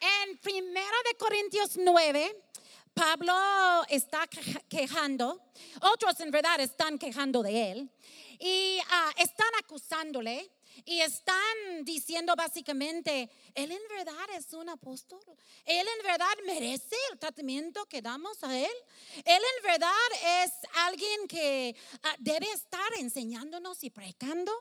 En 0.00 0.38
primero 0.38 0.96
de 1.10 1.16
Corintios 1.16 1.76
9, 1.76 2.47
Pablo 2.94 3.34
está 3.88 4.26
quejando, 4.68 5.40
otros 5.80 6.20
en 6.20 6.30
verdad 6.30 6.60
están 6.60 6.98
quejando 6.98 7.42
de 7.42 7.70
él 7.72 7.90
y 8.38 8.78
ah, 8.90 9.12
están 9.18 9.48
acusándole 9.58 10.50
y 10.84 11.00
están 11.00 11.84
diciendo 11.84 12.34
básicamente, 12.36 13.30
él 13.54 13.72
en 13.72 13.82
verdad 13.88 14.26
es 14.36 14.52
un 14.52 14.68
apóstol, 14.68 15.20
él 15.64 15.86
en 15.98 16.06
verdad 16.06 16.34
merece 16.46 16.96
el 17.12 17.18
tratamiento 17.18 17.84
que 17.86 18.00
damos 18.00 18.42
a 18.44 18.56
él, 18.56 18.70
él 19.24 19.42
en 19.56 19.62
verdad 19.62 20.44
es 20.44 20.52
alguien 20.86 21.26
que 21.28 21.74
ah, 22.02 22.14
debe 22.18 22.50
estar 22.52 22.92
enseñándonos 22.98 23.82
y 23.84 23.90
predicando. 23.90 24.52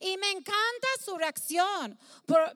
Y 0.00 0.16
me 0.16 0.30
encanta 0.30 0.88
su 1.04 1.16
reacción, 1.16 1.98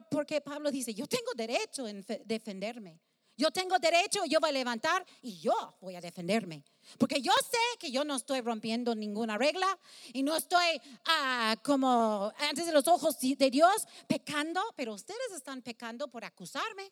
porque 0.09 0.41
Pablo 0.41 0.71
dice, 0.71 0.93
yo 0.93 1.05
tengo 1.05 1.31
derecho 1.35 1.87
en 1.87 2.03
defenderme. 2.25 2.99
Yo 3.39 3.51
tengo 3.51 3.79
derecho, 3.79 4.25
yo 4.25 4.41
voy 4.41 4.49
a 4.49 4.51
levantar 4.51 5.05
y 5.21 5.39
yo 5.39 5.77
voy 5.79 5.95
a 5.95 6.01
defenderme. 6.01 6.61
Porque 6.97 7.21
yo 7.21 7.31
sé 7.49 7.79
que 7.79 7.89
yo 7.89 8.03
no 8.03 8.17
estoy 8.17 8.41
rompiendo 8.41 8.93
ninguna 8.95 9.37
regla 9.37 9.79
y 10.11 10.23
no 10.23 10.35
estoy 10.35 10.81
ah, 11.05 11.55
como 11.63 12.33
antes 12.49 12.65
de 12.65 12.73
los 12.73 12.85
ojos 12.89 13.17
de 13.17 13.49
Dios 13.49 13.87
pecando, 14.07 14.61
pero 14.75 14.93
ustedes 14.93 15.31
están 15.33 15.61
pecando 15.61 16.09
por 16.09 16.25
acusarme. 16.25 16.91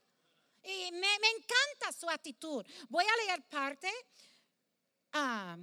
Y 0.63 0.89
me, 0.93 1.07
encanta 1.35 1.91
su 1.91 2.09
actitud. 2.09 2.65
Voy 2.87 3.03
a 3.03 3.25
leer 3.25 3.43
parte. 3.49 3.91
Ah, 5.11 5.57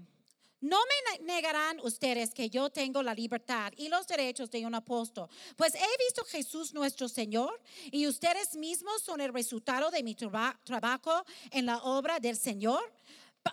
no 0.65 0.79
me 0.79 1.25
negarán 1.25 1.79
ustedes 1.81 2.33
que 2.33 2.49
yo 2.49 2.71
tengo 2.71 3.03
la 3.03 3.13
libertad 3.13 3.71
y 3.77 3.89
los 3.89 4.07
derechos 4.07 4.51
de 4.51 4.65
un 4.65 4.75
apóstol, 4.75 5.29
pues 5.57 5.75
he 5.75 6.05
visto 6.05 6.25
Jesús 6.25 6.73
nuestro 6.73 7.07
Señor 7.07 7.61
y 7.93 8.07
ustedes 8.07 8.57
mismos 8.57 9.03
son 9.03 9.21
el 9.21 9.33
resultado 9.33 9.91
de 9.91 10.03
mi 10.03 10.15
trabajo 10.15 11.23
en 11.51 11.67
la 11.67 11.83
obra 11.83 12.19
del 12.19 12.37
Señor. 12.37 12.83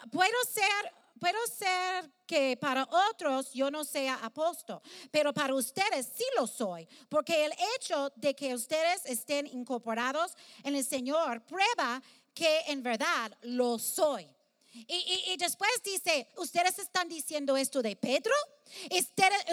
Puedo 0.10 0.38
ser 0.50 0.94
puedo 1.20 1.38
ser 1.46 2.10
que 2.26 2.58
para 2.58 2.88
otros 3.12 3.54
yo 3.54 3.70
no 3.70 3.84
sea 3.84 4.16
apóstol, 4.24 4.82
pero 5.12 5.32
para 5.34 5.54
ustedes 5.54 6.10
sí 6.16 6.24
lo 6.36 6.48
soy, 6.48 6.88
porque 7.10 7.46
el 7.46 7.54
hecho 7.76 8.12
de 8.16 8.34
que 8.34 8.56
ustedes 8.56 9.06
estén 9.06 9.46
incorporados 9.46 10.32
en 10.64 10.76
el 10.76 10.84
Señor 10.84 11.44
prueba 11.46 12.02
que 12.34 12.62
en 12.68 12.82
verdad 12.82 13.38
lo 13.44 13.78
soy. 13.78 14.28
Y, 14.74 15.36
después 15.38 15.70
dice, 15.84 16.28
ustedes 16.38 16.80
están 16.80 17.10
diciendo 17.10 17.58
esto 17.58 17.82
de 17.82 17.96
Pedro, 17.96 18.34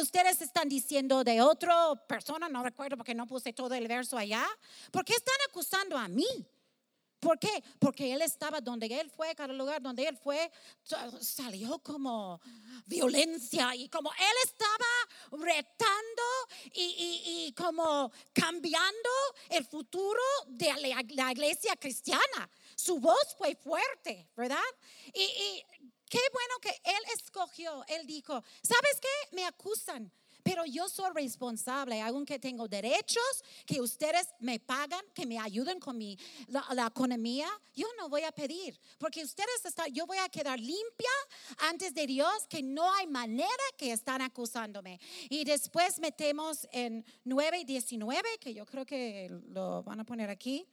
ustedes, 0.01 0.41
están 0.41 0.69
diciendo 0.69 1.25
de 1.25 1.43
otra 1.43 1.95
persona, 2.07 2.49
no 2.49 2.63
recuerdo 2.63 2.97
porque 2.97 3.15
no 3.15 3.27
puse 3.27 3.53
todo 3.53 3.75
el 3.75 3.89
verso 3.89 4.17
allá. 4.17 4.47
¿Por 4.93 5.05
qué 5.05 5.15
están 5.15 5.35
acusando 5.49 5.97
a 5.97 6.07
mí? 6.07 6.27
¿Por 7.19 7.37
qué? 7.37 7.65
Porque 7.81 8.13
él 8.13 8.23
estaba 8.23 8.61
donde 8.61 8.87
él 8.87 9.11
fue, 9.11 9.35
cada 9.35 9.53
lugar 9.53 9.83
donde 9.83 10.07
él 10.07 10.17
fue, 10.17 10.53
salió 11.21 11.81
como 11.81 12.41
violencia 12.87 13.75
y 13.75 13.89
como 13.89 14.13
él 14.13 14.37
estaba 14.45 15.43
retando 15.45 16.23
y, 16.75 17.53
como 17.57 18.13
cambiando 18.33 19.11
el 19.51 19.65
futuro 19.65 20.23
de 20.47 20.73
la 21.09 21.33
iglesia 21.33 21.75
cristiana. 21.75 22.49
Su 22.79 23.01
voz 23.01 23.35
fue 23.37 23.57
fuerte, 23.57 24.29
¿verdad? 24.37 24.57
Y, 25.13 25.65
qué 26.09 26.21
bueno 26.33 26.55
que 26.63 26.71
él 26.85 27.03
escogió, 27.15 27.85
él 27.89 28.07
dijo, 28.07 28.43
¿sabes 28.63 29.01
qué? 29.01 29.37
Me 29.37 29.45
acusan 29.45 30.11
pero 30.45 30.65
yo 30.65 30.89
soy 30.89 31.11
responsable, 31.15 32.01
aunque 32.01 32.39
tengo 32.39 32.67
derechos, 32.69 33.45
que 33.67 33.83
ustedes 33.83 34.29
me 34.41 34.59
pagan, 34.59 35.05
que 35.13 35.27
me 35.27 35.39
ayuden 35.39 35.79
con 35.79 35.99
mi, 35.99 36.19
la, 36.47 36.87
economía, 36.87 37.47
yo 37.77 37.87
no 37.99 38.09
voy 38.09 38.23
a 38.23 38.33
pedir, 38.33 38.81
porque 38.97 39.23
ustedes 39.23 39.63
están, 39.67 39.93
yo 39.93 40.07
voy 40.07 40.17
a 40.17 40.31
quedar 40.31 40.59
limpia 40.59 41.11
antes 41.59 41.93
de 41.93 42.07
Dios, 42.07 42.47
que 42.49 42.63
no 42.63 42.91
hay 42.95 43.07
manera 43.07 43.51
que 43.77 43.93
están 43.93 44.23
acusándome. 44.23 44.99
Y 45.29 45.45
después 45.45 45.99
metemos 45.99 46.67
en 46.73 47.05
9 47.25 47.59
y 47.59 47.65
19, 47.65 48.39
que 48.41 48.55
yo 48.55 48.65
creo 48.65 48.87
que 48.87 49.29
lo 49.49 49.83
van 49.83 50.01
a 50.01 50.05
poner 50.05 50.31
aquí 50.31 50.67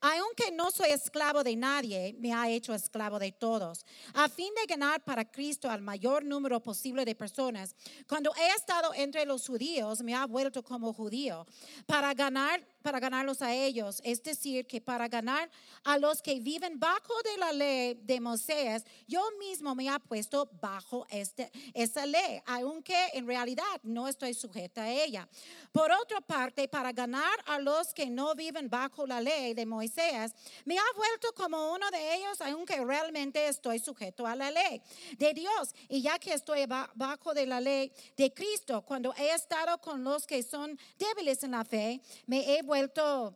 aunque 0.00 0.50
no 0.52 0.70
soy 0.70 0.90
esclavo 0.90 1.42
de 1.42 1.56
nadie, 1.56 2.14
me 2.18 2.32
ha 2.32 2.48
hecho 2.48 2.74
esclavo 2.74 3.18
de 3.18 3.32
todos, 3.32 3.84
a 4.14 4.28
fin 4.28 4.52
de 4.54 4.66
ganar 4.66 5.02
para 5.04 5.24
Cristo 5.24 5.70
al 5.70 5.80
mayor 5.80 6.24
número 6.24 6.60
posible 6.62 7.04
de 7.04 7.14
personas. 7.14 7.74
Cuando 8.08 8.32
he 8.36 8.54
estado 8.54 8.92
entre 8.94 9.24
los 9.24 9.46
judíos, 9.46 10.02
me 10.02 10.14
ha 10.14 10.26
vuelto 10.26 10.62
como 10.62 10.92
judío, 10.92 11.46
para 11.86 12.14
ganar 12.14 12.66
para 12.86 13.00
ganarlos 13.00 13.42
a 13.42 13.52
ellos, 13.52 14.00
es 14.04 14.22
decir, 14.22 14.64
que 14.64 14.80
para 14.80 15.08
ganar 15.08 15.50
a 15.82 15.98
los 15.98 16.22
que 16.22 16.38
viven 16.38 16.78
bajo 16.78 17.14
de 17.24 17.36
la 17.36 17.50
ley 17.50 17.94
de 18.00 18.20
Moisés, 18.20 18.84
yo 19.08 19.28
mismo 19.40 19.74
me 19.74 19.88
he 19.88 19.98
puesto 19.98 20.48
bajo 20.60 21.04
este, 21.10 21.50
esa 21.74 22.06
ley, 22.06 22.40
aunque 22.46 22.94
en 23.14 23.26
realidad 23.26 23.64
no 23.82 24.06
estoy 24.06 24.34
sujeta 24.34 24.84
a 24.84 24.92
ella. 24.92 25.28
Por 25.72 25.90
otra 25.90 26.20
parte, 26.20 26.68
para 26.68 26.92
ganar 26.92 27.36
a 27.46 27.58
los 27.58 27.92
que 27.92 28.06
no 28.06 28.36
viven 28.36 28.70
bajo 28.70 29.04
la 29.04 29.20
ley 29.20 29.52
de 29.52 29.66
Moisés, 29.66 30.32
me 30.64 30.78
ha 30.78 30.84
vuelto 30.96 31.32
como 31.34 31.72
uno 31.72 31.90
de 31.90 32.14
ellos, 32.14 32.40
aunque 32.40 32.84
realmente 32.84 33.48
estoy 33.48 33.80
sujeto 33.80 34.28
a 34.28 34.36
la 34.36 34.52
ley 34.52 34.80
de 35.18 35.34
Dios. 35.34 35.74
Y 35.88 36.02
ya 36.02 36.20
que 36.20 36.34
estoy 36.34 36.66
bajo 36.94 37.34
de 37.34 37.46
la 37.46 37.60
ley 37.60 37.90
de 38.16 38.32
Cristo, 38.32 38.82
cuando 38.82 39.12
he 39.16 39.34
estado 39.34 39.76
con 39.78 40.04
los 40.04 40.24
que 40.24 40.44
son 40.44 40.78
débiles 40.96 41.42
en 41.42 41.50
la 41.50 41.64
fe, 41.64 42.00
me 42.28 42.56
he 42.56 42.62
vuelto 42.62 42.75
vuelto 42.76 43.34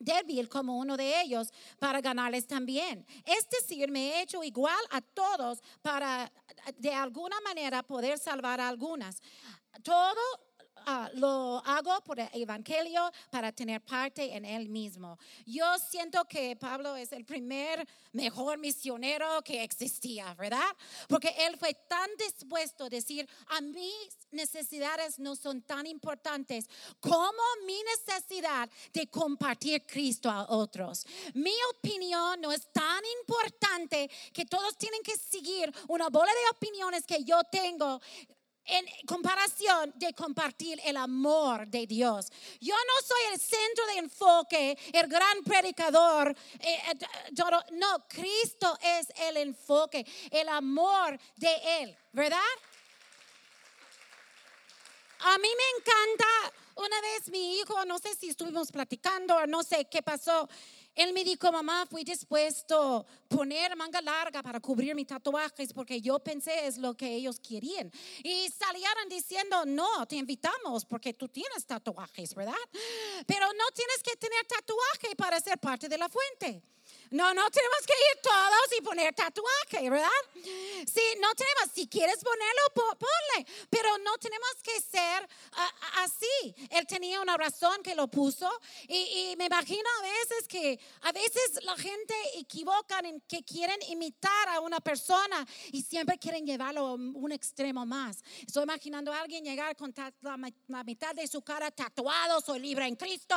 débil 0.00 0.48
como 0.48 0.78
uno 0.78 0.96
de 0.96 1.20
ellos 1.22 1.52
para 1.78 2.00
ganarles 2.00 2.46
también. 2.46 3.06
Es 3.24 3.48
decir, 3.48 3.90
me 3.90 4.00
he 4.10 4.22
hecho 4.22 4.42
igual 4.42 4.84
a 4.90 5.00
todos 5.00 5.60
para 5.82 6.32
de 6.76 6.92
alguna 6.92 7.40
manera 7.40 7.82
poder 7.82 8.18
salvar 8.18 8.60
a 8.60 8.68
algunas. 8.68 9.20
Todo 9.82 10.20
Ah, 10.86 11.10
lo 11.14 11.62
hago 11.64 12.00
por 12.02 12.18
el 12.20 12.28
Evangelio 12.32 13.10
para 13.30 13.52
tener 13.52 13.80
parte 13.80 14.34
en 14.34 14.44
él 14.44 14.68
mismo. 14.68 15.18
Yo 15.46 15.64
siento 15.78 16.24
que 16.24 16.56
Pablo 16.56 16.96
es 16.96 17.12
el 17.12 17.24
primer 17.24 17.86
mejor 18.12 18.58
misionero 18.58 19.42
que 19.42 19.62
existía, 19.62 20.34
¿verdad? 20.34 20.76
Porque 21.08 21.34
él 21.38 21.56
fue 21.56 21.74
tan 21.74 22.08
dispuesto 22.18 22.84
a 22.84 22.88
decir, 22.88 23.28
a 23.48 23.60
mis 23.60 24.16
necesidades 24.30 25.18
no 25.18 25.36
son 25.36 25.62
tan 25.62 25.86
importantes 25.86 26.68
como 27.00 27.42
mi 27.66 27.80
necesidad 27.82 28.68
de 28.92 29.06
compartir 29.08 29.84
Cristo 29.86 30.30
a 30.30 30.46
otros. 30.48 31.06
Mi 31.34 31.54
opinión 31.76 32.40
no 32.40 32.52
es 32.52 32.70
tan 32.72 33.02
importante 33.20 34.10
que 34.32 34.44
todos 34.44 34.76
tienen 34.76 35.02
que 35.02 35.16
seguir 35.16 35.72
una 35.88 36.08
bola 36.08 36.32
de 36.32 36.56
opiniones 36.56 37.04
que 37.04 37.24
yo 37.24 37.42
tengo 37.50 38.00
en 38.68 38.86
comparación 39.06 39.92
de 39.96 40.12
compartir 40.12 40.80
el 40.84 40.96
amor 40.96 41.66
de 41.66 41.86
Dios. 41.86 42.30
Yo 42.60 42.74
no 42.74 43.06
soy 43.06 43.32
el 43.32 43.40
centro 43.40 43.86
de 43.86 43.98
enfoque, 43.98 44.78
el 44.92 45.08
gran 45.08 45.42
predicador. 45.44 46.36
Eh, 46.60 46.78
eh, 46.90 47.06
no, 47.72 48.06
Cristo 48.08 48.78
es 48.82 49.08
el 49.28 49.38
enfoque, 49.38 50.06
el 50.30 50.48
amor 50.48 51.18
de 51.36 51.82
Él, 51.82 51.96
¿verdad? 52.12 52.38
A 55.20 55.38
mí 55.38 55.48
me 55.48 55.78
encanta, 55.80 56.26
una 56.76 57.00
vez 57.00 57.28
mi 57.28 57.58
hijo, 57.58 57.84
no 57.86 57.98
sé 57.98 58.14
si 58.14 58.28
estuvimos 58.28 58.70
platicando 58.70 59.46
no 59.46 59.62
sé 59.64 59.86
qué 59.86 60.02
pasó, 60.02 60.48
él 60.98 61.12
me 61.12 61.22
dijo, 61.22 61.52
mamá, 61.52 61.86
fui 61.86 62.02
dispuesto 62.02 62.96
a 62.96 63.06
poner 63.28 63.76
manga 63.76 64.02
larga 64.02 64.42
para 64.42 64.58
cubrir 64.58 64.96
mis 64.96 65.06
tatuajes 65.06 65.72
porque 65.72 66.00
yo 66.00 66.18
pensé 66.18 66.66
es 66.66 66.76
lo 66.76 66.96
que 66.96 67.14
ellos 67.14 67.38
querían. 67.38 67.88
Y 68.24 68.48
salieron 68.48 69.08
diciendo, 69.08 69.64
no, 69.64 70.06
te 70.06 70.16
invitamos 70.16 70.84
porque 70.84 71.14
tú 71.14 71.28
tienes 71.28 71.64
tatuajes, 71.64 72.34
¿verdad? 72.34 72.54
Pero 73.26 73.46
no 73.46 73.64
tienes 73.72 74.02
que 74.02 74.16
tener 74.16 74.44
tatuaje 74.46 75.14
para 75.16 75.38
ser 75.40 75.58
parte 75.58 75.88
de 75.88 75.98
la 75.98 76.08
fuente. 76.08 76.62
No, 77.10 77.32
no 77.32 77.50
tenemos 77.50 77.78
que 77.86 77.92
ir 77.92 78.22
todos 78.22 78.78
y 78.78 78.82
poner 78.82 79.14
tatuaje, 79.14 79.88
¿verdad? 79.88 80.08
Sí, 80.34 81.02
no 81.20 81.34
tenemos, 81.34 81.74
si 81.74 81.86
quieres 81.86 82.18
ponerlo, 82.22 82.96
ponle, 82.98 83.46
pero 83.70 83.96
no 83.98 84.18
tenemos 84.18 84.50
que 84.62 84.80
ser 84.80 85.28
así. 85.96 86.54
Él 86.70 86.86
tenía 86.86 87.20
una 87.20 87.36
razón 87.36 87.82
que 87.82 87.94
lo 87.94 88.08
puso 88.08 88.48
y, 88.88 89.34
me 89.38 89.46
imagino 89.46 89.88
a 89.98 90.02
veces 90.02 90.48
que 90.48 90.80
a 91.02 91.12
veces 91.12 91.62
la 91.62 91.76
gente 91.76 92.14
equivoca 92.34 92.98
en 93.00 93.20
que 93.22 93.42
quieren 93.42 93.78
imitar 93.88 94.48
a 94.48 94.60
una 94.60 94.80
persona 94.80 95.46
y 95.72 95.82
siempre 95.82 96.18
quieren 96.18 96.44
llevarlo 96.44 96.86
a 96.88 96.94
un 96.94 97.32
extremo 97.32 97.86
más. 97.86 98.18
Estoy 98.46 98.64
imaginando 98.64 99.12
a 99.12 99.20
alguien 99.20 99.44
llegar 99.44 99.76
con 99.76 99.94
la, 100.22 100.84
mitad 100.84 101.14
de 101.14 101.26
su 101.26 101.42
cara 101.42 101.70
tatuado, 101.70 102.40
soy 102.40 102.60
libre 102.60 102.86
en 102.86 102.96
Cristo, 102.96 103.34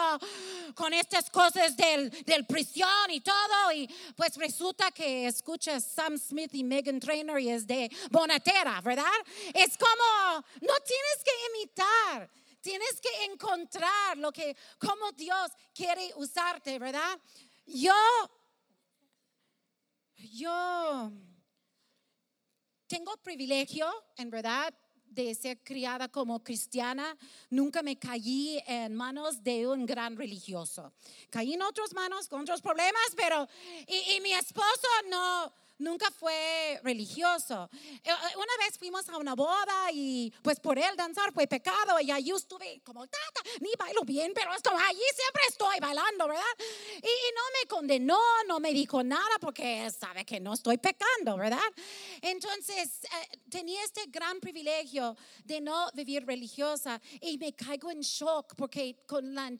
con 0.75 0.93
estas 0.93 1.29
cosas 1.29 1.75
del, 1.77 2.09
del 2.25 2.45
prisión 2.45 3.09
y 3.09 3.21
todo 3.21 3.60
y 3.73 3.87
pues 4.15 4.35
resulta 4.37 4.91
que 4.91 5.27
escuchas 5.27 5.83
Sam 5.83 6.17
Smith 6.17 6.53
y 6.53 6.63
Megan 6.63 6.99
Trainor 6.99 7.39
y 7.39 7.49
es 7.49 7.67
de 7.67 7.91
Bonatera, 8.09 8.81
¿verdad? 8.81 9.05
Es 9.53 9.77
como, 9.77 10.45
no 10.61 10.73
tienes 10.85 11.23
que 11.23 11.31
imitar. 11.49 12.29
Tienes 12.61 13.01
que 13.01 13.25
encontrar 13.25 14.17
lo 14.17 14.31
que, 14.31 14.55
como 14.77 15.11
Dios 15.13 15.51
quiere 15.73 16.11
usarte, 16.15 16.77
¿verdad? 16.77 17.19
Yo, 17.65 17.93
yo 20.15 21.11
tengo 22.85 23.17
privilegio, 23.17 23.89
en 24.15 24.29
verdad, 24.29 24.71
de 25.11 25.35
ser 25.35 25.59
criada 25.63 26.07
como 26.07 26.43
cristiana, 26.43 27.17
nunca 27.49 27.83
me 27.83 27.99
caí 27.99 28.61
en 28.65 28.95
manos 28.95 29.43
de 29.43 29.67
un 29.67 29.85
gran 29.85 30.15
religioso. 30.15 30.93
Caí 31.29 31.53
en 31.53 31.61
otras 31.61 31.93
manos 31.93 32.27
con 32.27 32.41
otros 32.41 32.61
problemas, 32.61 33.03
pero 33.15 33.47
y, 33.87 34.15
y 34.15 34.21
mi 34.21 34.33
esposo 34.33 34.87
no, 35.09 35.53
nunca 35.81 36.09
fue 36.11 36.79
religioso. 36.83 37.69
Eh, 37.73 37.99
eh, 38.03 38.35
una 38.35 38.65
vez 38.65 38.77
fuimos 38.77 39.07
a 39.09 39.17
una 39.17 39.35
boda 39.35 39.91
y 39.91 40.31
pues 40.41 40.59
por 40.59 40.77
él 40.77 40.95
danzar 40.95 41.33
fue 41.33 41.47
pecado 41.47 41.99
y 41.99 42.11
ahí 42.11 42.31
estuve 42.31 42.81
como, 42.83 43.05
tata, 43.07 43.41
ni 43.59 43.71
bailo 43.77 44.03
bien, 44.03 44.31
pero 44.33 44.53
esto, 44.53 44.69
allí 44.71 45.01
siempre 45.15 45.41
estoy 45.49 45.79
bailando, 45.79 46.27
¿verdad? 46.27 46.43
Y, 46.97 47.31
no 47.31 47.41
me 47.59 47.67
condenó, 47.67 48.19
no 48.47 48.59
me 48.59 48.71
dijo 48.73 49.03
nada 49.03 49.39
porque 49.39 49.89
sabe 49.91 50.25
que 50.25 50.39
no 50.39 50.53
estoy 50.53 50.77
pecando, 50.77 51.37
¿verdad? 51.37 51.59
Entonces 52.21 53.03
eh, 53.03 53.39
tenía 53.49 53.83
este 53.83 54.05
gran 54.07 54.39
privilegio 54.39 55.17
de 55.43 55.61
no 55.61 55.89
vivir 55.93 56.25
religiosa 56.25 57.01
y 57.21 57.37
me 57.37 57.53
caigo 57.53 57.89
en 57.91 58.01
shock 58.01 58.55
porque 58.55 59.03
con 59.07 59.33
la... 59.33 59.51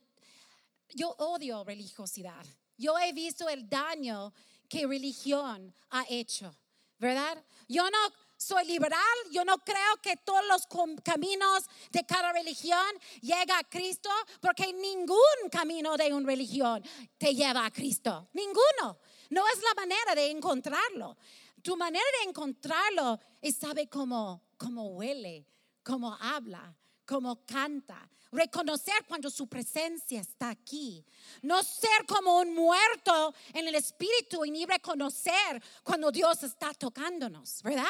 Yo 0.94 1.10
odio 1.20 1.64
religiosidad. 1.64 2.46
Yo 2.78 2.98
he 3.00 3.14
visto 3.14 3.48
el 3.48 3.70
daño 3.70 4.34
que 4.72 4.88
religión 4.88 5.76
ha 5.90 6.06
hecho, 6.10 6.56
¿verdad? 6.98 7.44
Yo 7.68 7.84
no 7.90 7.98
soy 8.38 8.66
liberal, 8.66 9.18
yo 9.30 9.44
no 9.44 9.58
creo 9.58 9.98
que 10.02 10.16
todos 10.16 10.46
los 10.48 10.66
caminos 11.04 11.66
de 11.92 12.06
cada 12.06 12.32
religión 12.32 12.88
llega 13.20 13.60
a 13.60 13.66
Cristo, 13.66 14.10
porque 14.40 14.72
ningún 14.72 15.50
camino 15.52 15.98
de 15.98 16.14
una 16.14 16.26
religión 16.26 16.82
te 17.18 17.36
lleva 17.36 17.66
a 17.66 17.72
Cristo, 17.72 18.30
ninguno. 18.32 18.98
No 19.30 19.44
es 19.50 19.62
la 19.62 19.74
manera 19.76 20.16
de 20.16 20.32
encontrarlo. 20.32 21.18
Tu 21.62 21.76
manera 21.76 22.06
de 22.24 22.30
encontrarlo 22.30 23.20
es 23.42 23.58
saber 23.58 23.90
cómo, 23.90 24.42
cómo 24.56 24.88
huele, 24.88 25.46
cómo 25.84 26.16
habla, 26.16 26.74
cómo 27.06 27.46
canta, 27.46 28.10
reconocer 28.32 29.06
cuando 29.08 29.30
su 29.30 29.48
presencia 29.48 30.22
está 30.22 30.50
aquí, 30.50 31.06
no 31.42 31.62
ser 31.64 32.06
como 32.08 32.40
un 32.40 32.56
muerto 32.56 33.34
en 33.54 33.68
el 33.68 33.76
espíritu 33.76 34.46
y 34.46 34.52
ni 34.52 34.66
reconocer 34.66 35.62
cuando 35.84 36.12
Dios 36.12 36.44
está 36.44 36.74
tocándonos, 36.74 37.62
¿verdad? 37.62 37.86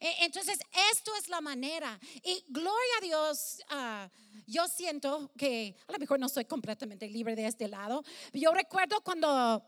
E, 0.00 0.24
entonces, 0.24 0.58
esto 0.92 1.14
es 1.16 1.28
la 1.28 1.40
manera. 1.40 1.98
Y 2.22 2.44
gloria 2.48 2.94
a 2.98 3.00
Dios, 3.00 3.62
ah, 3.70 4.10
yo 4.46 4.66
siento 4.68 5.30
que 5.36 5.76
a 5.86 5.92
lo 5.92 5.98
mejor 5.98 6.18
no 6.18 6.28
soy 6.28 6.44
completamente 6.44 7.08
libre 7.08 7.34
de 7.34 7.46
este 7.46 7.68
lado. 7.68 8.02
Yo 8.32 8.52
recuerdo 8.52 9.00
cuando 9.02 9.62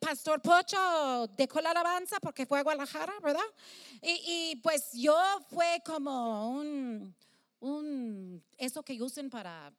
Pastor 0.00 0.40
Pocho 0.40 1.28
dejó 1.36 1.60
la 1.60 1.70
alabanza 1.70 2.18
porque 2.20 2.46
fue 2.46 2.60
a 2.60 2.62
Guadalajara, 2.62 3.14
¿verdad? 3.22 3.44
Y, 4.02 4.52
y 4.52 4.56
pues 4.56 4.90
yo 4.92 5.16
fue 5.50 5.82
como 5.84 6.50
un 6.50 7.14
un, 7.60 8.44
eso 8.56 8.82
que 8.82 9.00
usen 9.02 9.30
para 9.30 9.72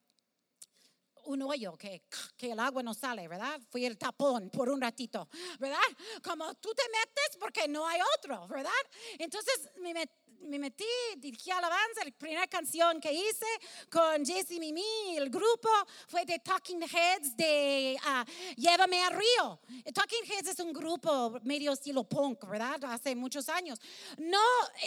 un 1.24 1.42
hoyo 1.42 1.76
que, 1.76 2.02
que 2.36 2.52
el 2.52 2.58
agua 2.58 2.82
no 2.82 2.94
sale, 2.94 3.28
¿verdad? 3.28 3.60
Fui 3.70 3.84
el 3.84 3.96
tapón 3.96 4.50
por 4.50 4.68
un 4.68 4.80
ratito, 4.80 5.28
¿verdad? 5.58 5.78
Como 6.22 6.54
tú 6.54 6.72
te 6.74 6.82
metes 6.88 7.36
porque 7.38 7.68
no 7.68 7.86
hay 7.86 8.00
otro, 8.18 8.48
¿verdad? 8.48 8.70
Entonces 9.18 9.70
me 9.80 9.94
metí 9.94 10.21
me 10.44 10.58
metí, 10.58 10.84
dirigí 11.16 11.50
alabanza, 11.50 12.04
la 12.04 12.10
primera 12.10 12.46
canción 12.46 13.00
que 13.00 13.12
hice 13.12 13.46
con 13.90 14.24
Jesse 14.24 14.58
Mimi, 14.58 15.16
el 15.16 15.30
grupo 15.30 15.68
fue 16.08 16.24
de 16.24 16.38
Talking 16.38 16.82
Heads 16.82 17.36
de 17.36 17.96
uh, 17.98 18.60
Llévame 18.60 19.02
a 19.02 19.10
Río. 19.10 19.60
Talking 19.94 20.24
Heads 20.24 20.48
es 20.48 20.60
un 20.60 20.72
grupo 20.72 21.38
medio 21.42 21.72
estilo 21.72 22.04
punk, 22.04 22.46
¿verdad? 22.48 22.82
Hace 22.84 23.14
muchos 23.14 23.48
años. 23.48 23.80
No, 24.18 24.38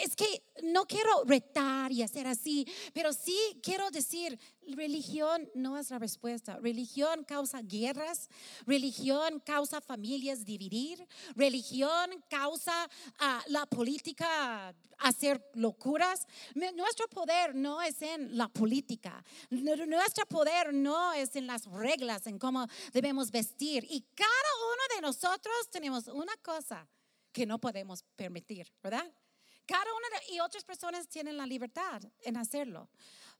es 0.02 0.14
que 0.14 0.42
no 0.62 0.86
quiero 0.86 1.24
retar 1.24 1.92
y 1.92 2.02
hacer 2.02 2.26
así, 2.26 2.66
pero 2.92 3.12
sí 3.12 3.38
quiero 3.62 3.90
decir, 3.90 4.38
religión 4.68 5.48
no 5.54 5.78
es 5.78 5.90
la 5.90 5.98
respuesta. 5.98 6.58
Religión 6.58 7.24
causa 7.24 7.60
guerras, 7.62 8.28
religión 8.66 9.40
causa 9.40 9.80
familias 9.80 10.44
dividir, 10.44 11.06
religión 11.34 12.24
causa 12.28 12.88
uh, 13.20 13.50
la 13.50 13.66
política 13.66 14.74
hacer 14.98 15.42
locuras. 15.54 16.26
Nuestro 16.54 17.08
poder 17.08 17.54
no 17.54 17.82
es 17.82 18.00
en 18.02 18.36
la 18.36 18.48
política, 18.48 19.22
nuestro 19.50 20.26
poder 20.26 20.72
no 20.72 21.12
es 21.12 21.36
en 21.36 21.46
las 21.46 21.66
reglas, 21.66 22.26
en 22.26 22.38
cómo 22.38 22.66
debemos 22.92 23.30
vestir. 23.30 23.86
Y 23.88 24.00
cada 24.14 24.30
uno 24.72 24.94
de 24.94 25.02
nosotros 25.02 25.70
tenemos 25.70 26.08
una 26.08 26.34
cosa 26.42 26.86
que 27.32 27.46
no 27.46 27.58
podemos 27.58 28.02
permitir, 28.16 28.72
¿verdad? 28.82 29.12
Cada 29.66 29.92
uno 29.92 30.06
de, 30.10 30.34
y 30.34 30.40
otras 30.40 30.64
personas 30.64 31.08
tienen 31.08 31.36
la 31.36 31.46
libertad 31.46 32.00
en 32.22 32.36
hacerlo. 32.36 32.88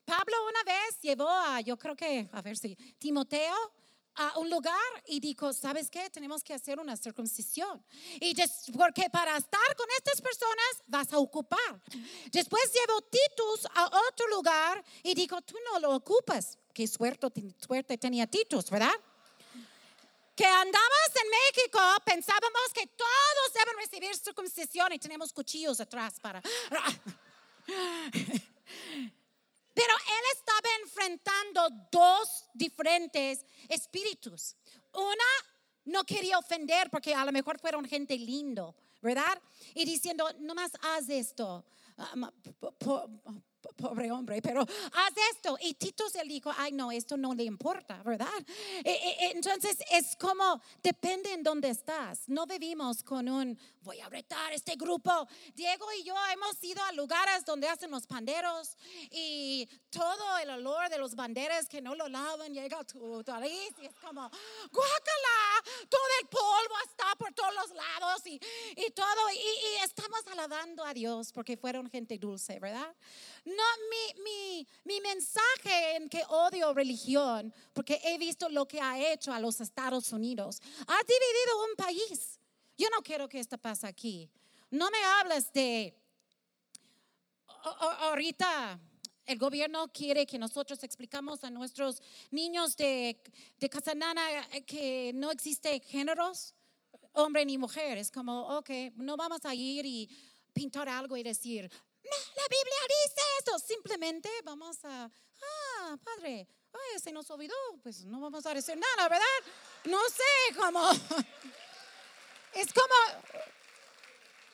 Pablo 0.07 0.37
una 0.49 0.63
vez 0.63 1.01
llevó 1.03 1.29
a, 1.29 1.61
yo 1.61 1.77
creo 1.77 1.97
que, 1.97 2.29
a 2.33 2.41
ver 2.41 2.57
si, 2.57 2.77
Timoteo 2.99 3.73
a 4.15 4.39
un 4.39 4.49
lugar 4.49 4.81
y 5.07 5.21
dijo, 5.21 5.53
¿sabes 5.53 5.91
qué? 5.91 6.09
Tenemos 6.09 6.43
que 6.43 6.55
hacer 6.55 6.81
una 6.81 6.97
circuncisión. 6.97 7.85
Y 8.21 8.35
porque 8.73 9.11
para 9.11 9.37
estar 9.37 9.77
con 9.77 9.87
estas 9.99 10.23
personas 10.23 10.83
vas 10.87 11.13
a 11.13 11.19
ocupar. 11.19 11.83
Después 12.33 12.63
llevó 12.73 13.03
Titus 13.03 13.67
a 13.75 13.85
otro 14.09 14.29
lugar 14.29 14.83
y 15.03 15.15
dijo, 15.15 15.43
tú 15.43 15.57
no 15.71 15.81
lo 15.81 15.95
ocupas. 15.95 16.59
Qué 16.73 16.87
suerte, 16.87 17.27
suerte 17.59 17.99
tenía 17.99 18.27
Titus, 18.27 18.71
¿verdad? 18.71 18.95
que 20.35 20.45
andamos 20.45 21.11
en 21.15 21.31
México, 21.31 21.81
pensábamos 22.05 22.71
que 22.75 22.87
todos 22.89 23.53
deben 23.55 23.75
recibir 23.79 24.15
circuncisión 24.15 24.93
y 24.93 24.99
tenemos 24.99 25.33
cuchillos 25.33 25.81
atrás 25.81 26.21
para... 26.21 26.43
Pero 29.77 29.93
él 29.95 30.25
estaba 30.39 30.69
enfrentando 30.83 31.69
dos 31.93 32.47
diferentes 32.55 33.45
espíritus. 33.69 34.57
Una 34.95 35.31
no 35.85 36.03
quería 36.05 36.39
ofender 36.39 36.89
porque 36.89 37.15
a 37.15 37.27
lo 37.27 37.31
mejor 37.31 37.59
fueron 37.59 37.85
gente 37.85 38.17
lindo, 38.17 38.75
¿verdad? 39.03 39.39
Y 39.75 39.85
diciendo, 39.85 40.33
no 40.41 40.55
más 40.55 40.73
haz 40.81 41.11
esto. 41.11 41.63
Pobre 43.77 44.11
hombre, 44.11 44.41
pero 44.41 44.63
haz 44.63 45.15
esto. 45.33 45.59
Y 45.61 45.75
Tito 45.75 46.09
se 46.09 46.23
dijo, 46.25 46.51
ay 46.57 46.73
no, 46.73 46.91
esto 46.91 47.17
no 47.19 47.35
le 47.35 47.45
importa, 47.45 48.03
¿verdad? 48.03 48.29
E, 48.83 48.91
e, 48.91 49.27
e, 49.27 49.31
entonces 49.33 49.77
es 49.91 50.17
como, 50.17 50.63
depende 50.83 51.33
en 51.35 51.43
dónde 51.43 51.69
estás. 51.69 52.29
No 52.29 52.47
vivimos 52.47 53.03
con 53.03 53.29
un, 53.29 53.59
voy 53.83 54.01
a 54.01 54.09
retar 54.09 54.53
este 54.55 54.77
grupo. 54.77 55.29
Diego 55.55 55.87
y 55.93 56.05
yo 56.05 56.15
hemos 56.33 56.63
ido 56.65 56.83
a 56.85 56.93
lugares 56.93 57.45
donde 57.45 57.69
hacen 57.69 57.91
los 57.91 58.07
panderos 58.07 58.77
y 59.11 59.69
todo 59.91 60.39
el 60.39 60.51
olor 60.51 60.89
de 60.89 60.99
los 60.99 61.15
banderas 61.15 61.69
que 61.69 61.83
no 61.83 61.95
lo 61.95 62.09
lavan 62.09 62.55
llega 62.55 62.81
a 62.81 62.85
tu 62.85 63.23
nariz 63.27 63.73
y 63.83 63.87
es 63.87 63.95
como, 63.97 64.23
guácala, 64.73 65.89
todo 65.89 66.03
el 66.23 66.29
polvo 66.29 66.75
está 66.87 67.15
por 67.19 67.33
todos 67.35 67.55
los 67.55 67.71
lados 67.77 68.27
y, 68.27 68.41
y 68.77 68.91
todo. 68.93 69.31
Y, 69.33 69.37
y 69.37 69.85
estamos 70.19 70.39
alabando 70.39 70.85
a 70.85 70.95
Dios 70.95 71.33
porque 71.33 71.57
fueron 71.57 71.91
gente 71.91 72.19
dulce, 72.19 72.59
¿verdad? 72.59 72.95
No, 73.45 73.53
mi, 73.91 74.23
mi, 74.23 74.67
mi 74.85 75.01
mensaje 75.01 75.97
en 75.97 76.09
que 76.09 76.23
odio 76.29 76.73
religión, 76.73 77.53
porque 77.73 78.01
he 78.05 78.19
visto 78.19 78.49
lo 78.49 78.67
que 78.67 78.81
ha 78.81 79.13
hecho 79.13 79.33
a 79.33 79.41
los 79.41 79.61
Estados 79.61 80.13
Unidos, 80.13 80.61
ha 80.87 80.99
dividido 81.03 81.65
un 81.71 81.77
país. 81.77 82.39
Yo 82.77 82.89
no 82.91 83.03
quiero 83.03 83.29
que 83.29 83.41
esto 83.41 83.59
pase 83.59 83.87
aquí. 83.87 84.31
No 84.71 84.91
me 84.91 85.03
hables 85.05 85.53
de 85.53 85.95
ahorita 88.01 88.79
el 89.27 89.39
gobierno 89.39 89.89
quiere 89.89 90.25
que 90.25 90.39
nosotros 90.39 90.83
explicamos 90.85 91.43
a 91.43 91.51
nuestros 91.51 92.01
niños 92.31 92.77
de, 92.77 93.21
de 93.59 93.69
Casanana 93.69 94.23
que 94.67 95.13
no 95.15 95.33
existe 95.33 95.81
géneros, 95.81 96.55
hombre 97.17 97.45
ni 97.45 97.59
mujer. 97.59 97.99
Es 97.99 98.11
como, 98.11 98.57
ok, 98.59 98.71
no 98.97 99.17
vamos 99.17 99.45
a 99.45 99.55
ir 99.55 99.85
y 99.85 100.09
pintar 100.53 100.89
algo 100.89 101.17
y 101.17 101.23
decir, 101.23 101.71
la 102.03 102.43
Biblia 102.49 102.81
dice 102.89 103.21
esto. 103.39 103.59
Simplemente 103.59 104.29
vamos 104.45 104.85
a, 104.85 105.11
ah, 105.43 105.99
padre, 106.03 106.47
se 107.03 107.13
nos 107.13 107.31
olvidó, 107.31 107.55
pues 107.83 108.05
no 108.05 108.21
vamos 108.21 108.45
a 108.47 108.55
decir 108.55 108.77
nada, 108.77 109.09
¿verdad? 109.09 109.27
No 109.85 110.01
sé 110.09 110.57
cómo. 110.57 110.91
Es 112.55 112.73
como, 112.73 113.21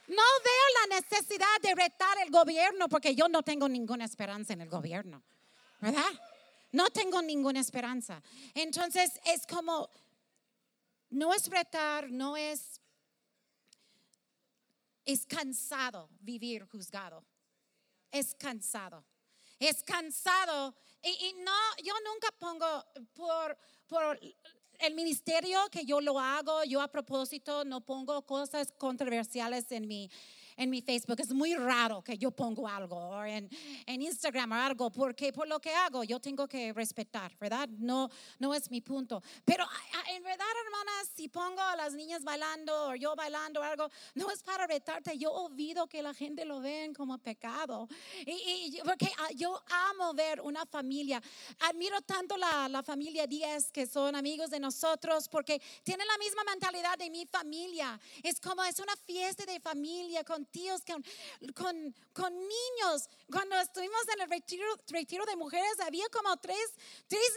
no 0.08 0.22
veo 0.44 0.88
la 0.88 0.96
necesidad 0.96 1.60
de 1.62 1.72
retar 1.72 2.18
el 2.18 2.32
gobierno 2.32 2.88
porque 2.88 3.14
yo 3.14 3.28
no 3.28 3.44
tengo 3.44 3.68
ninguna 3.68 4.04
esperanza 4.04 4.54
en 4.54 4.60
el 4.62 4.68
gobierno, 4.68 5.22
¿verdad? 5.80 6.10
No 6.72 6.90
tengo 6.90 7.22
ninguna 7.22 7.60
esperanza. 7.60 8.20
Entonces 8.54 9.20
es 9.24 9.46
como, 9.46 9.88
no 11.12 11.32
es 11.32 11.48
retar, 11.48 12.10
no 12.10 12.36
es, 12.36 12.80
es 15.04 15.24
cansado 15.26 16.08
vivir 16.20 16.66
juzgado 16.66 17.24
es 18.12 18.34
cansado. 18.34 19.04
Es 19.58 19.82
cansado. 19.82 20.74
Y, 21.02 21.32
no, 21.44 21.52
yo 21.82 21.94
nunca 22.04 22.28
pongo 22.38 22.84
por, 23.14 23.58
por 23.88 24.20
el 24.78 24.94
ministerio 24.94 25.58
que 25.70 25.84
yo 25.84 26.00
lo 26.00 26.20
hago, 26.20 26.62
yo 26.64 26.80
a 26.80 26.88
propósito 26.88 27.64
no 27.64 27.80
pongo 27.80 28.24
cosas 28.24 28.72
controversiales 28.78 29.72
en 29.72 29.88
mi, 29.88 30.10
en 30.56 30.70
mi 30.70 30.82
Facebook. 30.82 31.20
Es 31.20 31.32
muy 31.32 31.54
raro 31.54 32.02
que 32.02 32.16
yo 32.16 32.30
pongo 32.30 32.68
algo 32.68 33.24
en, 33.24 33.48
en 33.86 34.02
Instagram 34.02 34.52
o 34.52 34.54
algo, 34.54 34.90
porque 34.90 35.32
por 35.32 35.48
lo 35.48 35.60
que 35.60 35.74
hago 35.74 36.04
yo 36.04 36.20
tengo 36.20 36.46
que 36.46 36.72
respetar, 36.72 37.36
¿verdad? 37.38 37.68
No, 37.68 38.08
no 38.38 38.54
es 38.54 38.70
mi 38.70 38.80
punto. 38.80 39.22
Pero 39.44 39.64
en 40.08 40.22
verdad, 40.22 40.46
hermanas, 40.64 41.10
si 41.14 41.28
pongo 41.28 41.60
a 41.60 41.76
las 41.76 41.94
niñas 41.94 42.22
bailando 42.24 42.88
o 42.88 42.94
yo 42.94 43.14
bailando 43.14 43.60
o 43.60 43.62
algo, 43.62 43.88
no 44.14 44.30
es 44.30 44.42
para 44.42 44.66
retarte. 44.66 45.16
Yo 45.18 45.32
olvido 45.32 45.86
que 45.86 46.02
la 46.02 46.14
gente 46.14 46.44
lo 46.44 46.60
ven 46.60 46.94
como 46.94 47.18
pecado. 47.18 47.88
Y, 48.26 48.78
porque 48.84 49.10
ah, 49.18 49.28
yo 49.34 49.62
amo 49.90 50.14
ver 50.14 50.40
una 50.40 50.66
familia. 50.66 51.22
Admiro 51.60 52.00
tanto 52.02 52.36
la, 52.36 52.68
la 52.68 52.82
familia 52.82 53.26
Díaz, 53.26 53.70
que 53.70 53.86
son 53.86 54.14
amigos 54.14 54.50
de 54.50 54.60
nosotros, 54.60 55.28
porque 55.28 55.60
tienen 55.82 56.06
la 56.06 56.18
misma 56.18 56.44
mentalidad 56.44 56.98
de 56.98 57.10
mi 57.10 57.26
familia. 57.26 57.98
Es 58.22 58.40
como 58.40 58.62
es 58.64 58.78
una 58.78 58.96
fiesta 58.96 59.44
de 59.44 59.60
familia 59.60 60.24
con 60.24 60.41
tíos, 60.46 60.82
con, 60.86 61.04
con, 61.54 61.94
con 62.12 62.32
niños. 62.32 63.08
Cuando 63.30 63.56
estuvimos 63.60 64.00
en 64.14 64.22
el 64.22 64.30
retiro, 64.30 64.66
retiro 64.88 65.24
de 65.26 65.36
mujeres, 65.36 65.80
había 65.80 66.08
como 66.10 66.36
tres, 66.38 66.74
tres 67.08 67.32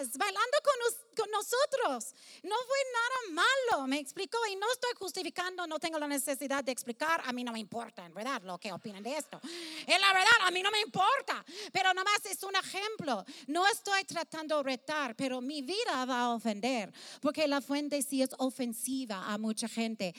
niñas 0.00 0.16
bailando 0.16 0.58
con, 0.64 1.11
con 1.16 1.30
nosotros. 1.30 2.14
No 2.42 2.54
fue 2.66 2.78
nada 2.92 3.42
malo, 3.70 3.86
me 3.86 3.98
explicó. 3.98 4.38
Y 4.50 4.56
no 4.56 4.70
estoy 4.72 4.92
justificando, 4.98 5.66
no 5.66 5.78
tengo 5.78 5.98
la 5.98 6.06
necesidad 6.06 6.64
de 6.64 6.72
explicar. 6.72 7.22
A 7.24 7.32
mí 7.32 7.44
no 7.44 7.52
me 7.52 7.58
importa, 7.58 8.04
en 8.04 8.14
verdad, 8.14 8.42
lo 8.42 8.58
que 8.58 8.72
opinan 8.72 9.02
de 9.02 9.16
esto. 9.16 9.40
Es 9.86 10.00
la 10.00 10.12
verdad, 10.12 10.32
a 10.42 10.50
mí 10.50 10.62
no 10.62 10.70
me 10.70 10.80
importa. 10.80 11.44
Pero 11.72 11.94
nomás 11.94 12.24
es 12.24 12.42
un 12.42 12.56
ejemplo. 12.56 13.24
No 13.46 13.66
estoy 13.66 14.04
tratando 14.04 14.56
de 14.58 14.62
retar, 14.62 15.14
pero 15.16 15.40
mi 15.40 15.62
vida 15.62 16.04
va 16.04 16.22
a 16.22 16.34
ofender. 16.34 16.92
Porque 17.20 17.46
la 17.46 17.60
fuente 17.60 18.02
sí 18.02 18.22
es 18.22 18.30
ofensiva 18.38 19.26
a 19.26 19.38
mucha 19.38 19.68
gente. 19.68 20.14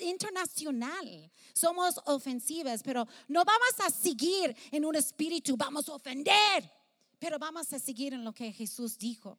Internacional 0.00 1.30
somos 1.52 2.00
ofensivas, 2.06 2.82
pero 2.82 3.06
no 3.28 3.44
vamos 3.44 3.80
a 3.80 3.90
seguir 3.90 4.54
en 4.70 4.84
un 4.84 4.96
espíritu, 4.96 5.56
vamos 5.56 5.88
a 5.88 5.94
ofender, 5.94 6.70
pero 7.18 7.38
vamos 7.38 7.72
a 7.72 7.78
seguir 7.78 8.14
en 8.14 8.24
lo 8.24 8.32
que 8.32 8.52
Jesús 8.52 8.98
dijo. 8.98 9.38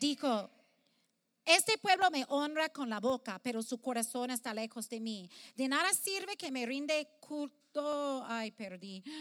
Dijo, 0.00 0.50
este 1.44 1.76
pueblo 1.76 2.10
me 2.10 2.24
honra 2.28 2.70
con 2.70 2.88
la 2.88 3.00
boca, 3.00 3.38
pero 3.42 3.62
su 3.62 3.82
corazón 3.82 4.30
está 4.30 4.54
lejos 4.54 4.88
de 4.88 4.98
mí. 4.98 5.30
De 5.56 5.68
nada 5.68 5.92
sirve 5.92 6.38
que 6.38 6.50
me 6.50 6.64
rinde 6.64 7.06
culto. 7.30 8.24
Ay, 8.26 8.50
perdí. 8.50 9.02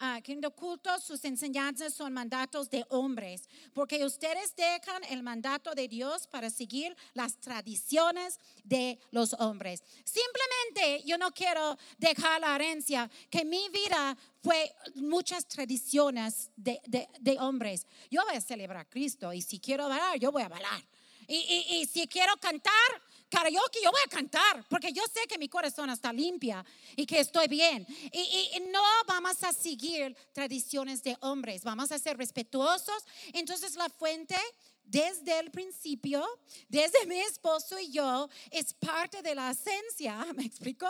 Ah, 0.00 0.20
queriendo 0.20 0.50
culto, 0.50 0.90
sus 0.98 1.24
enseñanzas 1.24 1.94
son 1.94 2.12
mandatos 2.12 2.68
de 2.68 2.84
hombres, 2.88 3.48
porque 3.72 4.04
ustedes 4.04 4.54
dejan 4.56 5.04
el 5.08 5.22
mandato 5.22 5.74
de 5.74 5.86
Dios 5.86 6.26
para 6.26 6.50
seguir 6.50 6.96
las 7.14 7.38
tradiciones 7.38 8.40
de 8.64 8.98
los 9.12 9.32
hombres. 9.34 9.84
Simplemente 10.04 11.06
yo 11.06 11.16
no 11.16 11.30
quiero 11.30 11.78
dejar 11.98 12.40
la 12.40 12.56
herencia, 12.56 13.08
que 13.30 13.44
mi 13.44 13.68
vida 13.68 14.16
fue 14.42 14.74
muchas 14.96 15.46
tradiciones 15.46 16.50
de, 16.56 16.80
de, 16.86 17.08
de 17.20 17.38
hombres. 17.38 17.86
Yo 18.10 18.24
voy 18.26 18.34
a 18.34 18.40
celebrar 18.40 18.82
a 18.86 18.90
Cristo 18.90 19.32
y 19.32 19.40
si 19.40 19.60
quiero 19.60 19.88
bailar, 19.88 20.18
yo 20.18 20.32
voy 20.32 20.42
a 20.42 20.48
bailar. 20.48 20.82
Y, 21.28 21.36
y, 21.36 21.76
y 21.76 21.86
si 21.86 22.08
quiero 22.08 22.36
cantar, 22.38 22.90
karaoke, 23.30 23.80
yo 23.82 23.90
voy 23.90 24.00
a 24.04 24.10
cantar, 24.10 24.64
porque 24.68 24.92
yo 24.92 25.02
sé 25.12 25.26
que 25.28 25.38
mi 25.38 25.48
corazón 25.48 25.88
está 25.88 26.12
limpia 26.12 26.64
y 26.96 27.06
que 27.06 27.20
estoy 27.20 27.46
bien. 27.48 27.86
Y, 28.12 28.60
no 28.70 28.82
vamos 29.06 29.42
a 29.42 29.52
seguir 29.52 30.14
tradiciones 30.32 31.02
de 31.02 31.16
hombres, 31.20 31.64
vamos 31.64 31.90
a 31.92 31.98
ser 31.98 32.16
respetuosos. 32.16 33.04
Entonces 33.32 33.76
la 33.76 33.88
fuente 33.88 34.36
desde 34.84 35.38
el 35.38 35.50
principio, 35.50 36.26
desde 36.68 37.06
mi 37.06 37.20
esposo 37.20 37.78
y 37.78 37.92
yo, 37.92 38.28
es 38.50 38.74
parte 38.74 39.22
de 39.22 39.34
la 39.34 39.52
esencia, 39.52 40.26
¿me 40.36 40.44
explico? 40.44 40.88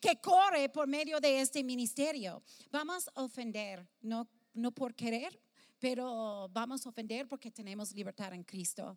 Que 0.00 0.16
corre 0.16 0.70
por 0.70 0.86
medio 0.86 1.20
de 1.20 1.40
este 1.40 1.62
ministerio. 1.62 2.42
Vamos 2.70 3.08
a 3.14 3.22
ofender, 3.22 3.86
no, 4.00 4.26
no 4.54 4.72
por 4.72 4.94
querer, 4.94 5.38
pero 5.78 6.48
vamos 6.52 6.86
a 6.86 6.88
ofender 6.88 7.28
porque 7.28 7.50
tenemos 7.50 7.92
libertad 7.92 8.32
en 8.32 8.44
Cristo. 8.44 8.96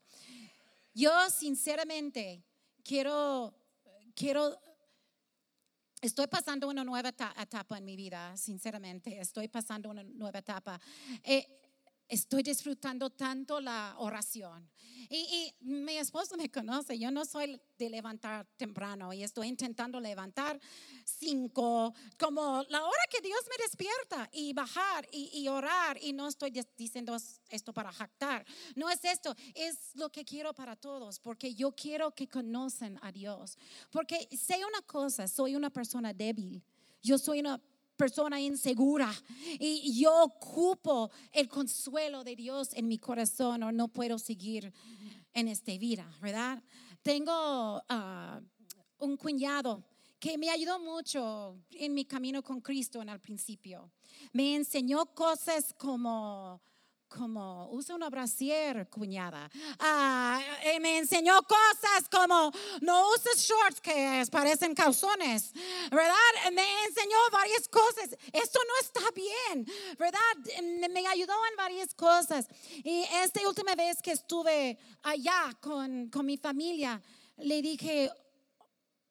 Yo 0.93 1.11
sinceramente 1.29 2.41
quiero, 2.85 3.53
quiero, 4.13 4.55
estoy 5.99 6.27
pasando 6.27 6.69
una 6.69 6.83
nueva 6.83 7.09
etapa 7.09 7.77
en 7.77 7.83
mi 7.83 7.95
vida, 7.95 8.37
sinceramente, 8.37 9.19
estoy 9.19 9.47
pasando 9.47 9.89
una 9.89 10.03
nueva 10.03 10.39
etapa. 10.39 10.79
Eh, 11.23 11.64
estoy 12.07 12.43
disfrutando 12.43 13.09
tanto 13.09 13.59
la 13.59 13.95
oración. 13.97 14.69
Y, 15.09 15.53
mi 15.61 15.97
esposo 15.97 16.35
me 16.35 16.49
conoce, 16.49 16.97
yo 16.97 17.11
no 17.11 17.25
soy 17.25 17.59
de 17.77 17.89
levantar 17.89 18.47
temprano 18.57 19.13
y 19.13 19.23
estoy 19.23 19.47
intentando 19.47 19.99
levantar 19.99 20.59
cinco, 21.03 21.93
como 22.17 22.63
la 22.69 22.83
hora 22.83 23.03
que 23.09 23.21
Dios 23.21 23.39
me 23.49 23.63
despierta 23.63 24.29
y 24.31 24.53
bajar 24.53 25.07
y, 25.11 25.47
orar. 25.47 25.99
Y 26.01 26.13
no 26.13 26.27
estoy 26.27 26.51
diciendo 26.77 27.15
esto 27.49 27.73
para 27.73 27.91
jactar, 27.91 28.45
no 28.75 28.89
es 28.89 29.03
esto, 29.03 29.35
es 29.53 29.91
lo 29.95 30.09
que 30.09 30.25
quiero 30.25 30.53
para 30.53 30.75
todos, 30.75 31.19
porque 31.19 31.53
yo 31.53 31.71
quiero 31.75 32.11
que 32.11 32.27
conocen 32.27 32.97
a 33.01 33.11
Dios. 33.11 33.57
Porque 33.91 34.27
sé 34.35 34.57
una 34.65 34.81
cosa, 34.81 35.27
soy 35.27 35.55
una 35.55 35.69
persona 35.69 36.13
débil, 36.13 36.63
yo 37.01 37.17
soy 37.17 37.39
una 37.39 37.61
persona 37.95 38.39
insegura 38.39 39.11
y 39.59 39.99
yo 39.99 40.23
ocupo 40.23 41.11
el 41.31 41.47
consuelo 41.47 42.23
de 42.23 42.35
Dios 42.35 42.73
en 42.73 42.87
mi 42.87 42.97
corazón 42.97 43.63
o 43.63 43.71
no 43.71 43.87
puedo 43.87 44.19
seguir 44.19 44.73
en 45.33 45.47
esta 45.47 45.77
vida, 45.77 46.09
¿verdad? 46.21 46.63
Tengo 47.01 47.81
ah, 47.89 48.41
un 48.99 49.17
cuñado 49.17 49.83
que 50.19 50.37
me 50.37 50.49
ayudó 50.49 50.79
mucho 50.79 51.59
en 51.71 51.93
mi 51.93 52.05
camino 52.05 52.41
con 52.41 52.61
Cristo 52.61 53.01
en 53.01 53.09
el 53.09 53.19
principio. 53.19 53.91
Me 54.31 54.55
enseñó 54.55 55.05
cosas 55.13 55.73
como 55.77 56.61
como 57.15 57.69
usa 57.71 57.95
una 57.95 58.09
brasier, 58.09 58.89
cuñada. 58.89 59.49
Ah, 59.79 60.41
me 60.81 60.97
enseñó 60.97 61.41
cosas 61.43 62.09
como 62.11 62.51
no 62.81 63.09
uses 63.11 63.37
shorts 63.47 63.79
que 63.79 64.23
parecen 64.29 64.75
calzones, 64.75 65.53
¿verdad? 65.89 66.51
Me 66.51 66.83
enseñó 66.85 67.17
varias 67.31 67.67
cosas. 67.69 68.09
Esto 68.33 68.59
no 68.67 68.73
está 68.81 69.01
bien, 69.15 69.65
¿verdad? 69.97 70.19
Me 70.89 71.07
ayudó 71.07 71.33
en 71.51 71.57
varias 71.57 71.93
cosas. 71.93 72.47
Y 72.83 73.03
esta 73.23 73.47
última 73.47 73.75
vez 73.75 74.01
que 74.01 74.11
estuve 74.11 74.77
allá 75.03 75.57
con, 75.61 76.09
con 76.09 76.25
mi 76.25 76.37
familia, 76.37 77.01
le 77.37 77.61
dije, 77.61 78.11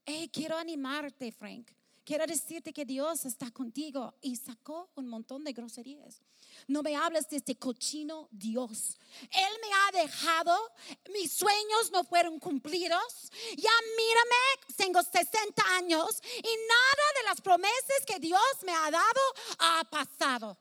hey, 0.04 0.30
quiero 0.32 0.56
animarte, 0.58 1.32
Frank. 1.32 1.70
Quiero 2.04 2.26
decirte 2.26 2.70
que 2.74 2.84
Dios 2.84 3.24
está 3.24 3.50
contigo. 3.50 4.14
Y 4.20 4.36
sacó 4.36 4.90
un 4.94 5.08
montón 5.08 5.42
de 5.42 5.54
groserías. 5.54 6.20
No 6.66 6.83
me 6.83 6.96
hables 6.96 7.29
de 7.29 7.37
este 7.37 7.57
cochino 7.57 8.29
Dios. 8.31 8.98
Él 9.31 9.59
me 9.61 9.74
ha 9.74 10.03
dejado, 10.03 10.72
mis 11.12 11.33
sueños 11.33 11.90
no 11.92 12.05
fueron 12.05 12.38
cumplidos. 12.38 13.31
Ya 13.57 13.70
mírame, 13.96 14.74
tengo 14.77 15.03
60 15.03 15.62
años 15.77 16.22
y 16.38 16.57
nada 16.66 17.07
de 17.16 17.24
las 17.24 17.40
promesas 17.40 18.05
que 18.07 18.18
Dios 18.18 18.40
me 18.64 18.72
ha 18.72 18.90
dado 18.90 19.20
ha 19.59 19.85
pasado. 19.90 20.59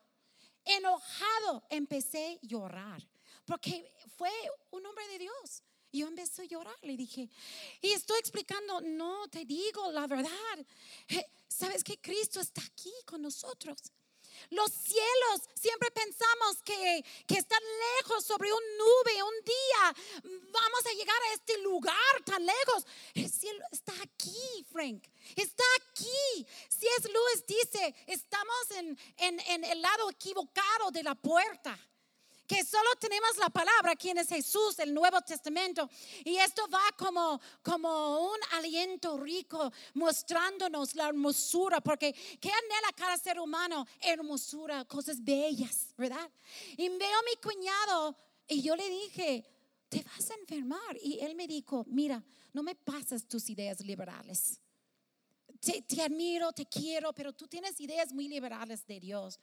Enojado 0.66 1.64
empecé 1.70 2.40
a 2.42 2.46
llorar 2.46 3.08
porque 3.46 3.94
fue 4.18 4.32
un 4.72 4.86
hombre 4.86 5.08
de 5.10 5.20
Dios. 5.20 5.64
Y 5.92 6.00
yo 6.00 6.08
empecé 6.08 6.42
a 6.42 6.46
llorar, 6.46 6.76
le 6.82 6.98
dije, 6.98 7.30
y 7.80 7.92
estoy 7.92 8.18
explicando, 8.18 8.82
no, 8.82 9.28
te 9.28 9.46
digo 9.46 9.92
la 9.92 10.08
verdad. 10.08 10.66
¿Sabes 11.48 11.84
que 11.84 12.02
Cristo 12.02 12.40
está 12.40 12.62
aquí 12.64 12.92
con 13.06 13.22
nosotros? 13.22 13.78
Los 14.50 14.72
cielos, 14.72 15.42
siempre 15.54 15.90
pensamos 15.92 16.62
que, 16.64 17.04
que 17.28 17.36
están 17.36 17.62
lejos 18.00 18.26
sobre 18.26 18.52
un 18.52 18.64
nube. 18.78 19.24
Un 19.24 19.46
día 19.46 20.32
vamos 20.52 20.86
a 20.86 20.94
llegar 20.94 21.22
a 21.22 21.34
este 21.34 21.58
lugar 21.60 22.24
tan 22.26 22.46
lejos. 22.46 22.86
El 23.14 23.32
cielo 23.32 23.64
está 23.72 23.94
aquí, 24.02 24.66
Frank. 24.72 25.08
Está 25.36 25.64
aquí. 25.78 26.48
Si 26.70 26.88
es 26.98 27.06
Luis 27.06 27.46
dice, 27.48 27.96
estamos 28.08 28.72
en, 28.72 28.98
en, 29.18 29.40
en 29.40 29.64
el 29.64 29.82
lado 29.82 30.10
equivocado 30.10 30.92
de 30.92 31.04
la 31.04 31.16
puerta 31.16 31.78
que 32.54 32.64
solo 32.64 32.90
tenemos 33.00 33.36
la 33.38 33.50
palabra, 33.50 33.96
quien 33.96 34.18
es 34.20 34.30
Jesús, 34.30 34.78
el 34.78 34.94
Nuevo 34.94 35.20
Testamento. 35.22 35.90
Y 36.24 36.38
esto 36.38 36.68
va 36.70 36.84
como, 36.98 37.40
como 37.64 38.32
un 38.32 38.38
aliento 38.52 39.18
rico, 39.18 39.72
mostrándonos 39.96 40.94
la 40.94 41.08
hermosura, 41.08 41.82
porque 41.82 42.14
¿qué 42.14 42.50
anhela 42.50 42.94
cada 42.96 43.18
ser 43.18 43.40
humano? 43.40 43.88
Hermosura, 44.00 44.86
cosas 44.86 45.24
bellas, 45.24 45.94
¿verdad? 45.98 46.30
Y 46.78 46.90
veo 46.90 47.20
a 47.20 47.24
mi 47.24 47.42
cuñado 47.42 48.16
y 48.48 48.62
yo 48.62 48.76
le 48.76 48.88
dije, 48.88 49.44
te 49.90 50.04
vas 50.04 50.30
a 50.30 50.36
enfermar. 50.36 50.98
Y 51.02 51.20
él 51.22 51.36
me 51.36 51.48
dijo, 51.48 51.84
mira, 51.88 52.24
no 52.54 52.62
me 52.62 52.76
pasas 52.76 53.28
tus 53.28 53.50
ideas 53.50 53.80
liberales. 53.82 54.60
Te, 55.60 55.82
te 55.82 56.04
admiro, 56.04 56.52
te 56.52 56.68
quiero, 56.68 57.14
pero 57.14 57.34
tú 57.34 57.48
tienes 57.48 57.80
ideas 57.80 58.14
muy 58.14 58.28
liberales 58.28 58.86
de 58.86 59.00
Dios 59.00 59.40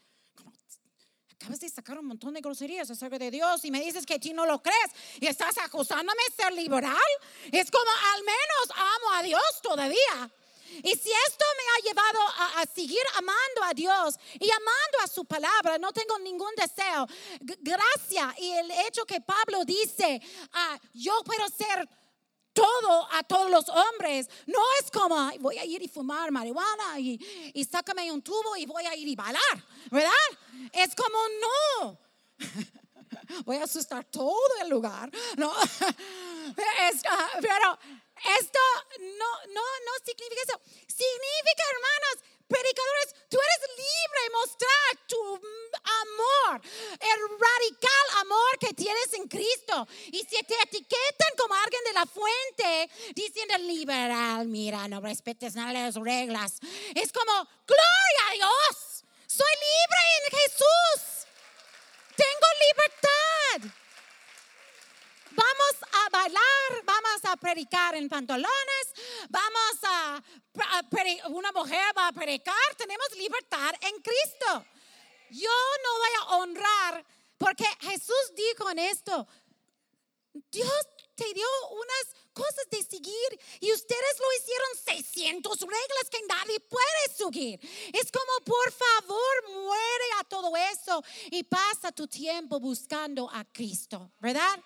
acabas 1.40 1.61
de 1.61 1.70
sacar 1.70 1.98
un 1.98 2.05
montón 2.05 2.35
de 2.35 2.42
groserías 2.42 2.90
acerca 2.90 3.18
de 3.18 3.31
Dios 3.31 3.64
y 3.64 3.70
me 3.70 3.81
dices 3.81 4.05
que 4.05 4.18
tú 4.18 4.35
no 4.35 4.44
lo 4.44 4.62
crees 4.62 4.90
y 5.18 5.26
estás 5.26 5.57
acusándome 5.57 6.20
de 6.29 6.42
ser 6.42 6.53
liberal. 6.53 7.11
Es 7.50 7.70
como 7.70 7.90
al 8.14 8.22
menos 8.22 8.76
amo 8.76 9.14
a 9.14 9.22
Dios 9.22 9.42
todavía. 9.62 10.31
Y 10.83 10.90
si 10.90 11.11
esto 11.11 11.44
me 11.57 11.64
ha 11.72 11.88
llevado 11.88 12.18
a, 12.59 12.64
seguir 12.72 13.03
amando 13.14 13.64
a 13.64 13.72
Dios 13.72 14.16
y 14.38 14.50
amando 14.50 14.98
a 15.03 15.09
su 15.09 15.24
palabra, 15.24 15.79
no 15.79 15.92
tengo 15.92 16.18
ningún 16.18 16.55
deseo. 16.57 17.07
Gracias 17.40 18.38
y 18.38 18.53
el 18.53 18.70
hecho 18.87 19.07
que 19.07 19.22
Pablo 19.22 19.64
dice, 19.64 20.20
ah, 20.53 20.79
yo 20.92 21.22
puedo 21.24 21.44
ser 21.48 21.88
todo 22.52 23.08
a 23.12 23.22
todos 23.22 23.50
los 23.50 23.68
hombres. 23.68 24.28
No 24.46 24.60
es 24.80 24.90
como 24.90 25.30
voy 25.40 25.58
a 25.58 25.64
ir 25.64 25.82
y 25.82 25.88
fumar 25.88 26.30
marihuana 26.30 26.98
y, 26.98 27.52
y 27.54 27.64
sácame 27.64 28.10
un 28.10 28.22
tubo 28.22 28.56
y 28.56 28.66
voy 28.66 28.84
a 28.86 28.94
ir 28.94 29.08
y 29.08 29.16
bailar, 29.16 29.64
¿verdad? 29.90 30.10
Es 30.72 30.94
como 30.94 31.18
no. 31.80 31.98
Voy 33.44 33.56
a 33.56 33.64
asustar 33.64 34.04
todo 34.04 34.56
el 34.62 34.68
lugar, 34.68 35.10
¿no? 35.36 35.52
pero 36.56 37.78
esto 38.38 38.58
no, 39.00 39.30
no, 39.52 39.62
no 39.62 39.92
significa 40.04 40.42
eso. 40.46 40.60
Significa, 40.86 41.64
hermanos, 41.72 42.39
predicadores, 42.50 43.14
tú 43.30 43.38
eres 43.38 43.60
libre 43.78 44.20
de 44.24 44.30
mostrar 44.30 44.90
tu 45.06 45.34
amor, 46.02 46.60
el 47.00 47.20
radical 47.38 48.06
amor 48.20 48.58
que 48.58 48.74
tienes 48.74 49.14
en 49.14 49.28
Cristo. 49.28 49.86
Y 50.06 50.18
si 50.18 50.42
te 50.42 50.54
etiquetan 50.62 51.32
como 51.38 51.54
alguien 51.54 51.84
de 51.84 51.92
la 51.92 52.06
fuente, 52.06 52.90
diciendo 53.14 53.56
liberal, 53.58 54.46
mira, 54.46 54.88
no 54.88 55.00
respetes 55.00 55.54
nada 55.54 55.72
de 55.72 55.86
las 55.86 55.94
reglas, 55.94 56.58
es 56.94 57.12
como, 57.12 57.32
gloria 57.66 58.22
a 58.28 58.32
Dios, 58.34 59.04
soy 59.26 59.54
libre 59.68 60.00
en 60.16 60.38
Jesús, 60.38 61.26
tengo 62.16 62.46
libertad. 62.66 63.80
Vamos 65.30 65.90
a 65.92 66.08
bailar, 66.10 66.84
vamos 66.84 67.24
a 67.24 67.36
predicar 67.36 67.94
en 67.94 68.08
pantalones, 68.08 68.84
vamos 69.28 69.78
a, 69.84 70.22
una 71.28 71.52
mujer 71.52 71.96
va 71.96 72.08
a 72.08 72.12
predicar, 72.12 72.74
tenemos 72.76 73.06
libertad 73.16 73.72
en 73.80 74.02
Cristo. 74.02 74.66
Yo 75.30 75.50
no 75.84 75.98
voy 75.98 76.10
a 76.18 76.36
honrar, 76.36 77.06
porque 77.38 77.64
Jesús 77.80 78.32
dijo 78.34 78.68
en 78.70 78.80
esto, 78.80 79.26
Dios 80.50 80.86
te 81.14 81.32
dio 81.34 81.46
unas 81.70 82.20
cosas 82.32 82.66
de 82.70 82.82
seguir 82.82 83.40
y 83.60 83.72
ustedes 83.72 84.18
lo 84.18 84.32
hicieron 84.38 85.04
600 85.04 85.60
reglas 85.60 86.10
que 86.10 86.22
nadie 86.26 86.60
puede 86.60 87.14
seguir. 87.14 87.60
Es 87.92 88.10
como, 88.10 88.44
por 88.44 88.72
favor, 88.72 89.64
muere 89.64 90.04
a 90.18 90.24
todo 90.24 90.56
eso 90.56 91.04
y 91.30 91.42
pasa 91.42 91.92
tu 91.92 92.06
tiempo 92.06 92.58
buscando 92.58 93.28
a 93.30 93.44
Cristo, 93.44 94.10
¿verdad? 94.18 94.60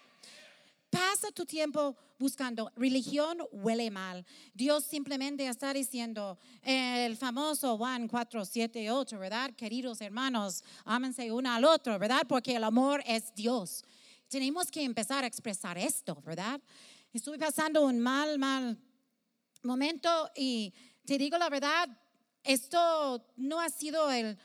Pasa 0.95 1.33
tu 1.33 1.45
tiempo 1.45 1.97
buscando. 2.19 2.71
Religión 2.77 3.43
huele 3.51 3.91
mal. 3.91 4.25
Dios 4.53 4.85
simplemente 4.85 5.47
está 5.47 5.73
diciendo 5.73 6.39
el 6.63 7.17
famoso 7.17 7.77
Juan 7.77 8.07
4, 8.07 8.45
7, 8.45 8.91
8, 8.93 9.19
¿verdad? 9.19 9.51
Queridos 9.57 10.01
hermanos, 10.01 10.63
ámense 10.85 11.33
uno 11.33 11.51
al 11.53 11.65
otro, 11.65 11.99
¿verdad? 11.99 12.23
Porque 12.29 12.55
el 12.55 12.63
amor 12.65 13.03
es 13.07 13.35
Dios. 13.35 13.85
Tenemos 14.29 14.71
que 14.71 14.85
empezar 14.85 15.25
a 15.25 15.27
expresar 15.27 15.77
esto, 15.77 16.23
¿verdad? 16.25 16.61
Estuve 17.13 17.39
pasando 17.39 17.85
un 17.85 17.99
mal, 17.99 18.39
mal 18.39 18.79
momento 19.63 20.31
y 20.37 20.73
te 21.05 21.19
digo 21.19 21.37
la 21.39 21.51
verdad, 21.51 21.89
esto 22.45 23.27
no 23.37 23.61
ha 23.61 23.69
sido 23.69 24.11
el, 24.11 24.39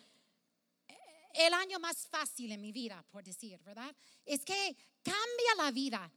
el 1.34 1.54
año 1.54 1.80
más 1.80 2.08
fácil 2.08 2.52
en 2.52 2.62
mi 2.62 2.72
vida, 2.72 3.06
por 3.12 3.24
decir, 3.24 3.60
¿verdad? 3.64 3.96
Es 4.26 4.44
que 4.44 4.76
cambia 5.04 5.64
la 5.64 5.72
vida. 5.72 6.12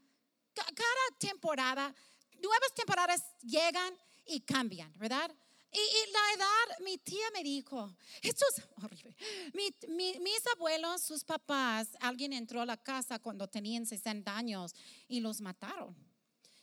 Cada 0.54 1.18
temporada, 1.18 1.94
nuevas 2.40 2.74
temporadas 2.74 3.22
llegan 3.42 3.96
y 4.26 4.40
cambian, 4.40 4.92
¿verdad? 4.98 5.30
Y, 5.74 6.12
la 6.12 6.34
edad, 6.36 6.84
mi 6.84 6.98
tía 6.98 7.24
me 7.32 7.42
dijo, 7.42 7.96
esto 8.20 8.44
es 8.54 8.62
horrible. 8.82 9.16
mis 9.54 10.46
abuelos, 10.54 11.02
sus 11.02 11.24
papás, 11.24 11.96
alguien 12.00 12.34
entró 12.34 12.60
a 12.60 12.66
la 12.66 12.76
casa 12.76 13.18
cuando 13.18 13.48
tenían 13.48 13.86
60 13.86 14.36
años 14.36 14.74
y 15.08 15.20
los 15.20 15.40
mataron. 15.40 15.96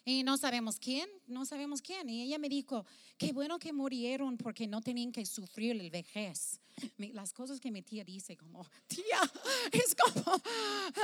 Y 0.09 0.23
no 0.23 0.37
sabemos 0.37 0.79
quién, 0.79 1.07
no 1.27 1.45
sabemos 1.45 1.83
quién. 1.83 2.09
Y 2.09 2.23
ella 2.23 2.39
me 2.39 2.49
dijo, 2.49 2.83
qué 3.15 3.31
bueno 3.31 3.59
que 3.59 3.71
murieron 3.71 4.37
porque 4.37 4.65
no 4.65 4.81
tenían 4.81 5.11
que 5.11 5.23
sufrir 5.23 5.79
el 5.79 5.91
vejez. 5.91 6.59
Las 6.97 7.31
cosas 7.31 7.59
que 7.59 7.69
mi 7.69 7.83
tía 7.83 8.03
dice, 8.03 8.35
como, 8.35 8.65
tía, 8.87 9.19
es 9.71 9.93
como, 9.93 10.41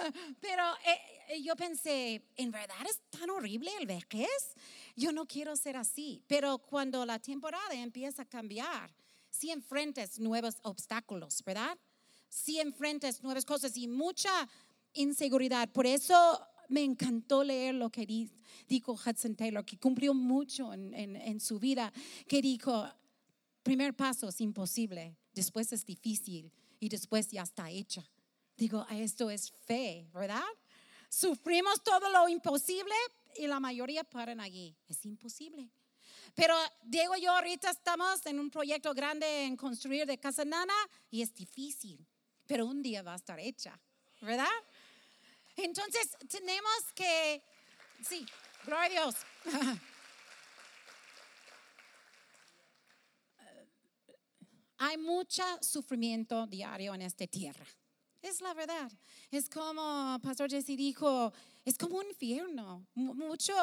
pero 0.41 0.63
eh, 1.29 1.39
yo 1.39 1.55
pensé, 1.55 2.19
¿en 2.35 2.49
verdad 2.49 2.83
es 2.89 2.99
tan 3.11 3.29
horrible 3.29 3.69
el 3.79 3.85
vejez? 3.85 4.55
Yo 4.95 5.11
no 5.11 5.27
quiero 5.27 5.55
ser 5.55 5.77
así. 5.77 6.23
Pero 6.25 6.57
cuando 6.57 7.05
la 7.05 7.19
temporada 7.19 7.75
empieza 7.75 8.23
a 8.23 8.25
cambiar, 8.25 8.91
si 9.29 9.51
enfrentas 9.51 10.17
nuevos 10.17 10.55
obstáculos, 10.63 11.43
¿verdad? 11.45 11.77
Si 12.27 12.59
enfrentas 12.59 13.21
nuevas 13.21 13.45
cosas 13.45 13.77
y 13.77 13.87
mucha 13.87 14.49
inseguridad. 14.93 15.69
Por 15.69 15.85
eso 15.85 16.41
me 16.69 16.83
encantó 16.83 17.43
leer 17.43 17.75
lo 17.75 17.89
que 17.89 18.05
dijo 18.67 18.93
Hudson 18.93 19.35
Taylor, 19.35 19.65
que 19.65 19.77
cumplió 19.77 20.13
mucho 20.13 20.73
en, 20.73 21.39
su 21.39 21.59
vida, 21.59 21.91
que 22.27 22.41
dijo, 22.41 22.87
primer 23.63 23.95
paso 23.95 24.29
es 24.29 24.41
imposible, 24.41 25.15
después 25.33 25.71
es 25.73 25.85
difícil 25.85 26.51
y 26.79 26.89
después 26.89 27.29
ya 27.29 27.43
está 27.43 27.69
hecha. 27.69 28.07
Digo, 28.57 28.85
esto 28.89 29.29
es 29.29 29.51
fe, 29.65 30.07
¿verdad? 30.13 30.43
Sufrimos 31.09 31.83
todo 31.83 32.09
lo 32.09 32.27
imposible 32.29 32.93
y 33.37 33.47
la 33.47 33.59
mayoría 33.59 34.03
paran 34.03 34.39
allí. 34.39 34.75
Es 34.87 35.05
imposible. 35.05 35.69
Pero 36.33 36.55
Diego 36.83 37.15
y 37.15 37.21
yo 37.21 37.31
ahorita 37.31 37.69
estamos 37.69 38.25
en 38.25 38.39
un 38.39 38.49
proyecto 38.49 38.93
grande 38.93 39.43
en 39.43 39.55
construir 39.55 40.05
de 40.05 40.17
Casa 40.17 40.43
Nana 40.43 40.73
y 41.09 41.21
es 41.21 41.33
difícil, 41.33 42.05
pero 42.45 42.65
un 42.65 42.81
día 42.81 43.01
va 43.03 43.13
a 43.13 43.17
estar 43.17 43.39
hecha, 43.39 43.79
¿verdad? 44.21 44.47
Entonces 45.55 46.09
tenemos 46.29 46.91
que, 46.93 47.41
sí, 48.07 48.25
gloria 48.65 48.85
a 48.85 48.89
Dios. 48.89 49.15
Hay 54.77 54.97
mucho 54.97 55.43
sufrimiento 55.61 56.45
diario 56.47 56.93
en 56.93 57.01
esta 57.01 57.25
tierra. 57.27 57.65
Es 58.21 58.41
la 58.41 58.53
verdad. 58.53 58.91
Es 59.31 59.49
como 59.49 60.19
Pastor 60.21 60.49
Jesse 60.49 60.75
dijo, 60.75 61.31
es 61.63 61.77
como 61.77 61.97
un 61.97 62.07
infierno. 62.07 62.85
Mucho 62.95 63.53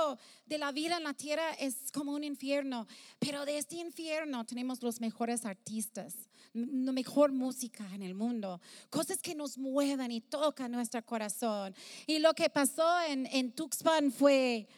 de 0.47 0.57
la 0.57 0.73
vida 0.73 0.97
en 0.97 1.05
la 1.05 1.15
tierra 1.15 1.53
es 1.55 1.91
como 1.93 2.13
un 2.13 2.25
infierno, 2.25 2.87
pero 3.19 3.45
de 3.45 3.59
este 3.59 3.77
infierno 3.77 4.45
tenemos 4.47 4.81
los 4.83 5.01
mejores 5.01 5.45
artistas, 5.45 6.15
la 6.55 6.93
mejor 6.93 7.33
música 7.33 7.89
en 7.95 8.03
el 8.03 8.15
mundo, 8.15 8.61
cosas 8.91 9.19
que 9.23 9.35
nos 9.35 9.57
muevan 9.59 10.11
y 10.11 10.21
tocan 10.21 10.73
nuestro 10.73 11.05
corazón. 11.05 11.75
Y 12.07 12.19
lo 12.19 12.35
que 12.35 12.51
pasó 12.51 13.01
en, 13.09 13.27
en 13.27 13.53
Tuxpan 13.53 14.13
fue, 14.13 14.69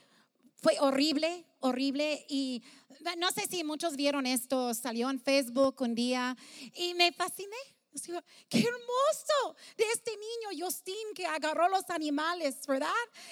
fue 0.57 0.77
horrible, 0.81 1.45
horrible. 1.61 2.25
Y 2.29 2.63
no 3.19 3.31
sé 3.31 3.47
si 3.49 3.65
muchos 3.65 3.97
vieron 3.97 4.27
esto, 4.27 4.73
salió 4.75 5.11
en 5.11 5.21
Facebook 5.21 5.77
un 5.81 5.95
día 5.95 6.37
y 6.75 6.95
me 6.95 7.13
fasciné 7.13 7.57
Qué 8.49 8.59
hermoso 8.59 9.57
de 9.77 9.85
este 9.93 10.11
niño 10.17 10.67
Justin 10.67 11.15
que 11.15 11.27
agarró 11.27 11.69
los 11.69 11.89
animales, 11.91 12.67
¿verdad? 12.67 12.89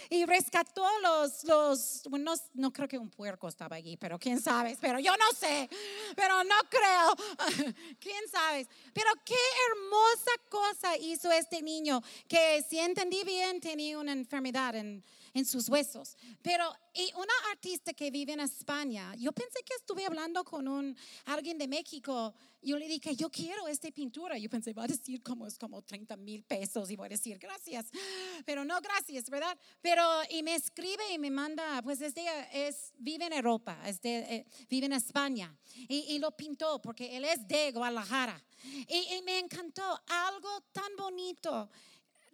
Y 0.09 0.25
rescató 0.25 0.87
los, 1.01 1.44
los, 1.44 2.03
bueno, 2.09 2.33
no, 2.55 2.72
creo 2.72 2.87
que 2.87 2.96
un 2.96 3.11
puerco 3.11 3.48
estaba 3.48 3.77
allí, 3.77 3.96
pero 3.96 4.20
quién 4.20 4.40
sabe, 4.40 4.77
pero 4.81 5.01
yo 5.01 5.16
no 5.16 5.33
sé, 5.37 5.68
pero 6.14 6.44
no 6.44 6.55
creo, 6.70 7.75
quién 8.01 8.29
sabe. 8.29 8.68
Pero 8.92 9.11
qué 9.25 9.35
hermosa 9.70 10.31
cosa 10.48 10.96
hizo 10.96 11.33
este 11.33 11.61
niño 11.61 12.01
que 12.29 12.64
si 12.68 12.79
entendí 12.79 13.25
bien 13.25 13.61
tenía 13.61 13.98
una 13.98 14.12
enfermedad 14.12 14.77
en 14.77 15.05
en 15.35 15.45
sus 15.45 15.68
huesos. 15.68 16.16
Pero, 16.42 16.64
y 16.95 17.12
una 17.14 17.33
artista 17.51 17.92
que 17.92 18.11
vive 18.11 18.33
en 18.33 18.40
España, 18.40 19.14
yo 19.16 19.33
pensé 19.33 19.61
que 19.64 19.75
estuve 19.75 20.05
hablando 20.05 20.45
con 20.45 20.68
un, 20.68 20.97
alguien 21.27 21.59
de 21.59 21.68
México, 21.68 22.35
yo 22.64 22.79
le 22.79 22.87
dije, 22.87 23.16
yo 23.16 23.29
quiero 23.29 23.66
esta 23.66 23.90
pintura. 23.90 24.38
Yo 24.38 24.49
pensé, 24.49 24.73
va 24.73 24.85
a 24.85 24.87
decir 24.87 25.23
como 25.23 25.47
es 25.47 25.59
como 25.59 25.83
30 25.83 26.16
mil 26.16 26.45
pesos 26.45 26.90
y 26.90 26.97
voy 26.97 27.07
a 27.07 27.09
decir, 27.11 27.38
gracias. 27.38 27.87
Pero 28.45 28.64
no, 28.64 28.81
gracias, 28.81 29.29
¿verdad? 29.29 29.59
Pero, 29.81 30.03
y 30.31 30.42
me 30.42 30.55
escribe 30.55 31.12
y 31.12 31.18
me 31.18 31.31
manda, 31.31 31.83
pues 31.83 32.01
este 32.01 32.25
es, 32.53 32.92
vive 32.99 33.27
en 33.27 33.33
Europa, 33.33 33.79
este, 33.87 34.47
vive 34.68 34.87
en 34.87 34.92
España. 34.92 35.55
Y, 35.75 36.14
y, 36.14 36.18
lo 36.18 36.31
pintó 36.37 36.81
porque 36.81 37.16
él 37.16 37.25
es 37.25 37.47
de 37.49 37.73
Guadalajara. 37.73 38.40
Y, 38.64 39.14
y 39.16 39.23
me 39.23 39.40
encantó 39.40 39.83
algo 40.07 40.61
tan 40.73 40.95
bonito 40.97 41.68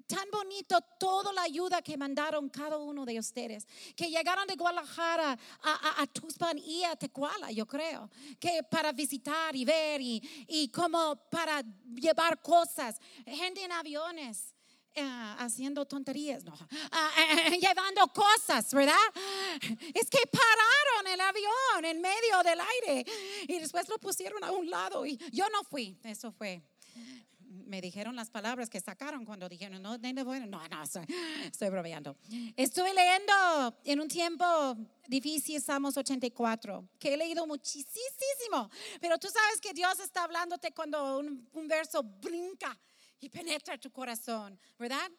tan 0.08 0.28
bonito 0.32 0.80
toda 0.98 1.32
la 1.32 1.42
ayuda 1.42 1.82
que 1.82 1.96
mandaron 1.96 2.48
cada 2.48 2.78
uno 2.78 3.04
de 3.04 3.18
ustedes, 3.18 3.68
que 3.94 4.08
llegaron 4.08 4.46
de 4.46 4.56
Guadalajara 4.56 5.38
a, 5.62 6.02
a, 6.02 6.06
Tuxpan 6.06 6.58
y 6.58 6.82
a 6.82 6.96
Tecuala, 6.96 7.52
yo 7.52 7.66
creo, 7.66 8.10
que 8.40 8.62
para 8.68 8.90
visitar 8.92 9.54
y 9.54 9.64
ver 9.64 10.00
y, 10.00 10.46
y 10.48 10.68
como 10.70 11.16
para 11.30 11.62
llevar 11.94 12.40
cosas, 12.40 12.98
gente 13.26 13.62
en 13.62 13.72
aviones. 13.72 14.54
Eh, 14.94 15.34
haciendo 15.38 15.86
tonterías, 15.86 16.42
no, 16.42 16.54
eh, 16.54 17.52
eh, 17.52 17.58
llevando 17.60 18.08
cosas, 18.08 18.74
¿verdad? 18.74 18.96
Es 19.94 20.10
que 20.10 20.18
pararon 20.26 21.12
el 21.12 21.20
avión 21.20 21.84
en 21.84 22.00
medio 22.00 22.42
del 22.42 22.58
aire 22.58 23.06
y 23.46 23.60
después 23.60 23.88
lo 23.88 23.98
pusieron 23.98 24.42
a 24.42 24.50
un 24.50 24.68
lado 24.68 25.06
y 25.06 25.16
yo 25.30 25.48
no 25.50 25.62
fui, 25.62 25.96
eso 26.02 26.32
fue 26.32 26.64
me 27.68 27.80
dijeron 27.80 28.16
las 28.16 28.30
palabras 28.30 28.68
que 28.68 28.80
sacaron 28.80 29.24
cuando 29.24 29.48
dijeron, 29.48 29.80
no, 29.82 29.98
no, 29.98 30.12
no, 30.12 30.68
no, 30.68 30.82
estoy, 30.82 31.04
estoy 31.44 31.70
bromeando. 31.70 32.16
Estuve 32.56 32.92
leyendo 32.94 33.78
en 33.84 34.00
un 34.00 34.08
tiempo 34.08 34.44
difícil 35.06 35.60
Salmos 35.60 35.96
84, 35.96 36.88
que 36.98 37.14
he 37.14 37.16
leído 37.16 37.46
muchísimo, 37.46 38.70
pero 39.00 39.18
tú 39.18 39.28
sabes 39.28 39.60
que 39.60 39.72
Dios 39.72 40.00
está 40.00 40.24
hablándote 40.24 40.72
cuando 40.72 41.18
un, 41.18 41.68
verso 41.68 42.02
brinca 42.02 42.76
y 43.20 43.28
penetra 43.28 43.78
tu 43.78 43.90
corazón, 43.90 44.58
¿verdad? 44.78 45.10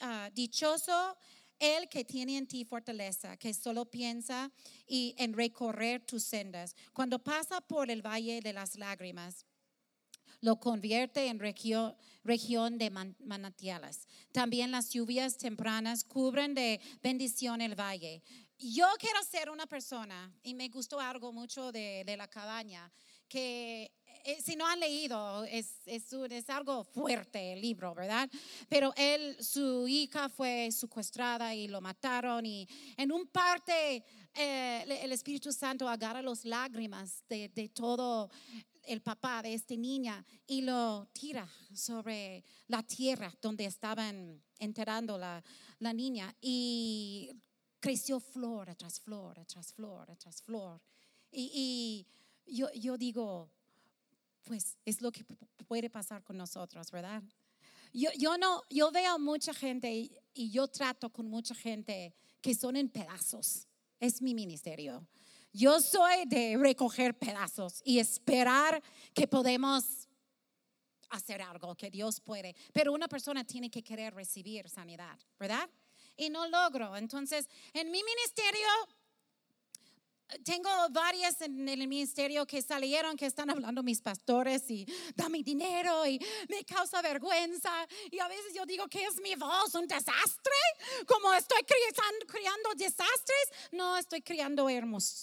Ah, 0.00 0.28
dichoso 0.32 1.16
el 1.58 1.88
que 1.88 2.04
tiene 2.04 2.36
en 2.36 2.46
ti 2.46 2.64
fortaleza, 2.64 3.36
que 3.36 3.52
solo 3.52 3.84
piensa 3.84 4.50
y 4.86 5.14
en 5.18 5.32
recorrer 5.32 6.04
tus 6.04 6.22
sendas. 6.22 6.74
Cuando 6.92 7.18
pasa 7.18 7.60
por 7.60 7.90
el 7.90 8.02
valle 8.02 8.40
de 8.40 8.52
las 8.52 8.76
lágrimas, 8.76 9.44
lo 10.40 10.60
convierte 10.60 11.26
en 11.26 11.38
región, 11.38 11.96
región 12.24 12.78
de 12.78 12.90
manantiales. 12.90 14.06
También 14.32 14.70
las 14.70 14.90
lluvias 14.90 15.36
tempranas 15.36 16.04
cubren 16.04 16.54
de 16.54 16.80
bendición 17.02 17.60
el 17.60 17.74
valle. 17.74 18.22
Yo 18.58 18.86
quiero 18.98 19.22
ser 19.22 19.50
una 19.50 19.66
persona, 19.66 20.32
y 20.42 20.54
me 20.54 20.68
gustó 20.68 20.98
algo 20.98 21.32
mucho 21.32 21.70
de, 21.70 22.02
de 22.04 22.16
la 22.16 22.28
cabaña, 22.28 22.90
que 23.28 23.92
eh, 24.24 24.42
si 24.42 24.56
no 24.56 24.66
han 24.66 24.80
leído, 24.80 25.44
es, 25.44 25.80
es, 25.86 26.12
es, 26.12 26.50
algo 26.50 26.84
fuerte 26.84 27.52
el 27.52 27.60
libro, 27.60 27.94
¿verdad? 27.94 28.28
Pero 28.68 28.92
él, 28.96 29.36
su 29.42 29.86
hija 29.88 30.28
fue 30.28 30.70
secuestrada 30.70 31.54
y 31.54 31.68
lo 31.68 31.80
mataron 31.80 32.44
y 32.44 32.68
en 32.96 33.12
un 33.12 33.26
parte 33.28 34.04
eh, 34.34 35.00
el 35.02 35.12
Espíritu 35.12 35.52
Santo 35.52 35.88
agarra 35.88 36.20
las 36.20 36.44
lágrimas 36.44 37.24
de, 37.28 37.48
de 37.48 37.68
todo 37.68 38.30
el 38.88 39.02
papá 39.02 39.42
de 39.42 39.54
esta 39.54 39.76
niña 39.76 40.24
y 40.46 40.62
lo 40.62 41.06
tira 41.12 41.48
sobre 41.74 42.42
la 42.66 42.82
tierra 42.82 43.32
donde 43.40 43.66
estaban 43.66 44.42
enterrando 44.58 45.18
la, 45.18 45.44
la 45.78 45.92
niña 45.92 46.34
y 46.40 47.30
creció 47.80 48.18
flor 48.18 48.74
tras 48.74 49.00
flor, 49.00 49.44
tras 49.46 49.72
flor, 49.72 50.16
tras 50.16 50.42
flor. 50.42 50.80
Y, 51.30 52.06
yo, 52.46 52.72
yo 52.72 52.96
digo, 52.96 53.50
pues 54.44 54.78
es 54.86 55.02
lo 55.02 55.12
que 55.12 55.24
puede 55.66 55.90
pasar 55.90 56.24
con 56.24 56.38
nosotros, 56.38 56.90
¿verdad? 56.90 57.22
Yo, 57.92 58.10
yo 58.16 58.38
no, 58.38 58.62
yo 58.70 58.90
veo 58.90 59.18
mucha 59.18 59.52
gente 59.52 60.10
y 60.34 60.50
yo 60.50 60.66
trato 60.68 61.10
con 61.10 61.28
mucha 61.28 61.54
gente 61.54 62.14
que 62.40 62.54
son 62.54 62.76
en 62.76 62.88
pedazos. 62.88 63.66
Es 64.00 64.22
mi 64.22 64.34
ministerio. 64.34 65.06
Yo 65.52 65.80
soy 65.80 66.24
de 66.26 66.56
recoger 66.58 67.18
pedazos 67.18 67.80
y 67.84 67.98
esperar 67.98 68.82
que 69.14 69.26
podemos 69.26 70.08
hacer 71.10 71.42
algo, 71.42 71.74
que 71.74 71.90
Dios 71.90 72.20
puede. 72.20 72.54
Pero 72.72 72.92
una 72.92 73.08
persona 73.08 73.44
tiene 73.44 73.70
que 73.70 73.82
querer 73.82 74.14
recibir 74.14 74.68
sanidad, 74.68 75.18
¿verdad? 75.38 75.68
Y 76.16 76.30
no 76.30 76.46
logro. 76.48 76.96
Entonces, 76.96 77.48
en 77.72 77.90
mi 77.90 78.02
ministerio 78.02 78.66
tengo 80.44 80.68
varias 80.90 81.40
en 81.40 81.68
el 81.68 81.86
ministerio 81.88 82.46
que 82.46 82.62
salieron, 82.62 83.16
que 83.16 83.26
están 83.26 83.50
hablando 83.50 83.82
mis 83.82 84.00
pastores 84.00 84.70
y 84.70 84.86
dame 85.14 85.42
dinero 85.42 86.06
y 86.06 86.20
me 86.48 86.64
causa 86.64 87.02
vergüenza. 87.02 87.70
Y 88.10 88.18
a 88.18 88.28
veces 88.28 88.54
yo 88.54 88.64
digo 88.66 88.86
que 88.88 89.04
es 89.04 89.20
mi 89.20 89.34
voz 89.34 89.74
un 89.74 89.86
desastre, 89.86 90.52
como 91.06 91.32
estoy 91.34 91.62
criando, 92.26 92.74
desastres. 92.76 93.52
No, 93.72 93.96
estoy 93.96 94.22
criando 94.22 94.68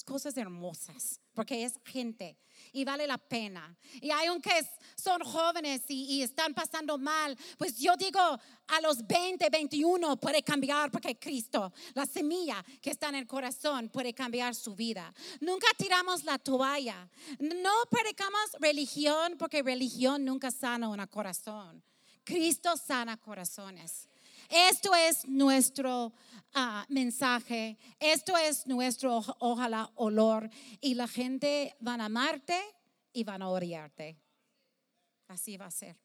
cosas 0.06 0.36
hermosas, 0.38 1.20
porque 1.34 1.64
es 1.64 1.74
gente 1.86 2.38
y 2.76 2.84
vale 2.84 3.08
la 3.08 3.18
pena. 3.18 3.76
Y 4.02 4.12
aunque 4.12 4.52
son 4.96 5.22
jóvenes 5.24 5.82
y, 5.88 6.22
están 6.22 6.54
pasando 6.54 6.98
mal, 6.98 7.38
pues 7.58 7.78
yo 7.78 7.96
digo 7.96 8.20
a 8.20 8.82
los 8.82 9.06
20, 9.08 9.50
21 9.50 10.18
puede 10.18 10.44
cambiar 10.44 10.92
porque 10.92 11.18
Cristo, 11.18 11.72
la 11.94 12.06
semilla 12.06 12.64
que 12.82 12.92
está 12.92 13.10
en 13.10 13.16
el 13.16 13.28
corazón, 13.28 13.90
puede 13.90 14.14
cambiar 14.14 14.54
su 14.54 14.76
vida. 14.76 15.14
Nunca 15.40 15.68
tiramos 15.78 16.24
la 16.24 16.38
toalla. 16.38 17.08
No 17.40 17.74
predicamos 17.90 18.52
religión 18.60 19.36
porque 19.38 19.64
religión 19.64 20.26
nunca 20.26 20.52
sana 20.52 20.90
un 20.90 21.06
corazón. 21.08 21.82
Cristo 22.24 22.76
sana 22.76 23.18
corazones. 23.18 24.10
Esto 24.50 24.94
es 24.96 25.28
nuestro 25.28 26.14
ah, 26.54 26.86
mensaje, 26.90 27.78
esto 28.00 28.36
es 28.38 28.66
nuestro, 28.68 29.24
ojalá, 29.40 29.92
olor. 29.96 30.50
Y 30.82 30.96
la 30.96 31.08
gente 31.08 31.76
van 31.80 32.02
a 32.02 32.06
amarte 32.06 32.60
y 33.14 33.24
van 33.24 33.42
a 33.42 33.50
odiarte. 33.50 34.18
Así 35.28 35.58
va 35.58 35.68
a 35.68 35.72
ser. 35.72 35.98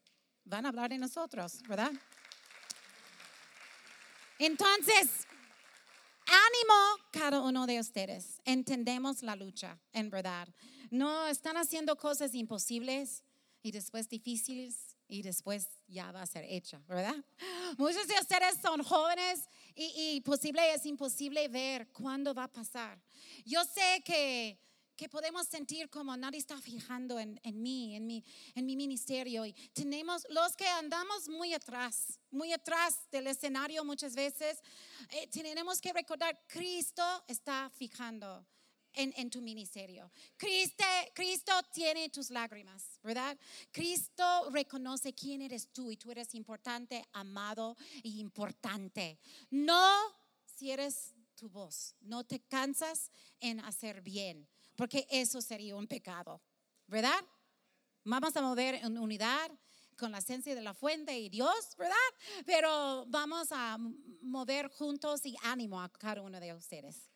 Van 0.43 0.65
a 0.65 0.69
hablar 0.69 0.89
de 0.89 0.97
nosotros, 0.97 1.61
¿verdad? 1.67 1.91
Entonces, 4.39 5.27
ánimo 6.25 7.03
cada 7.11 7.41
uno 7.41 7.67
de 7.67 7.79
ustedes. 7.79 8.41
Entendemos 8.43 9.21
la 9.21 9.35
lucha, 9.35 9.79
en 9.93 10.09
verdad. 10.09 10.47
No 10.89 11.27
están 11.27 11.57
haciendo 11.57 11.95
cosas 11.95 12.33
imposibles 12.33 13.23
y 13.61 13.71
después 13.71 14.09
difíciles 14.09 14.90
y 15.11 15.21
después 15.21 15.67
ya 15.89 16.09
va 16.13 16.21
a 16.21 16.25
ser 16.25 16.45
hecha, 16.47 16.81
¿verdad? 16.87 17.15
Muchos 17.77 18.07
de 18.07 18.13
ustedes 18.13 18.55
son 18.61 18.81
jóvenes 18.81 19.41
y, 19.75 20.15
y 20.15 20.21
posible 20.21 20.73
es 20.73 20.85
imposible 20.85 21.49
ver 21.49 21.89
cuándo 21.89 22.33
va 22.33 22.45
a 22.45 22.47
pasar. 22.47 22.97
Yo 23.43 23.61
sé 23.65 24.01
que, 24.05 24.57
que 24.95 25.09
podemos 25.09 25.45
sentir 25.47 25.89
como 25.89 26.15
nadie 26.15 26.39
está 26.39 26.57
fijando 26.61 27.19
en, 27.19 27.37
en 27.43 27.61
mí, 27.61 27.93
en 27.93 28.07
mi, 28.07 28.23
en 28.55 28.65
mi 28.65 28.77
ministerio. 28.77 29.45
Y 29.45 29.51
tenemos 29.73 30.25
los 30.29 30.55
que 30.55 30.65
andamos 30.65 31.27
muy 31.27 31.53
atrás, 31.53 32.17
muy 32.29 32.53
atrás 32.53 32.95
del 33.11 33.27
escenario 33.27 33.83
muchas 33.83 34.15
veces, 34.15 34.59
eh, 35.09 35.27
tenemos 35.27 35.81
que 35.81 35.91
recordar, 35.91 36.39
Cristo 36.47 37.03
está 37.27 37.69
fijando 37.75 38.45
en, 38.93 39.29
tu 39.29 39.41
ministerio. 39.41 40.11
Cristo, 40.37 40.83
Cristo 41.13 41.51
tiene 41.73 42.09
tus 42.09 42.29
lágrimas, 42.29 42.99
¿verdad? 43.03 43.37
Cristo 43.71 44.49
reconoce 44.51 45.13
quién 45.13 45.41
eres 45.41 45.71
tú 45.71 45.91
y 45.91 45.97
tú 45.97 46.11
eres 46.11 46.33
importante, 46.35 47.05
amado 47.13 47.75
y 48.03 48.19
importante. 48.19 49.19
No 49.49 49.93
si 50.45 50.71
eres 50.71 51.13
tu 51.35 51.49
voz, 51.49 51.95
no 52.01 52.23
te 52.23 52.39
cansas 52.41 53.11
en 53.39 53.59
hacer 53.61 54.01
bien, 54.01 54.47
porque 54.75 55.07
eso 55.09 55.41
sería 55.41 55.75
un 55.75 55.87
pecado, 55.87 56.41
¿verdad? 56.87 57.19
Vamos 58.03 58.35
a 58.35 58.41
mover 58.41 58.75
en 58.75 58.97
unidad 58.97 59.51
con 59.97 60.11
la 60.11 60.17
esencia 60.17 60.55
de 60.55 60.61
la 60.61 60.73
fuente 60.73 61.17
y 61.17 61.29
Dios, 61.29 61.75
¿verdad? 61.77 61.95
Pero 62.45 63.05
vamos 63.07 63.49
a 63.51 63.77
mover 64.21 64.69
juntos 64.69 65.25
y 65.25 65.35
ánimo 65.43 65.79
a 65.79 65.89
cada 65.89 66.21
uno 66.21 66.39
de 66.39 66.53
ustedes. 66.53 67.10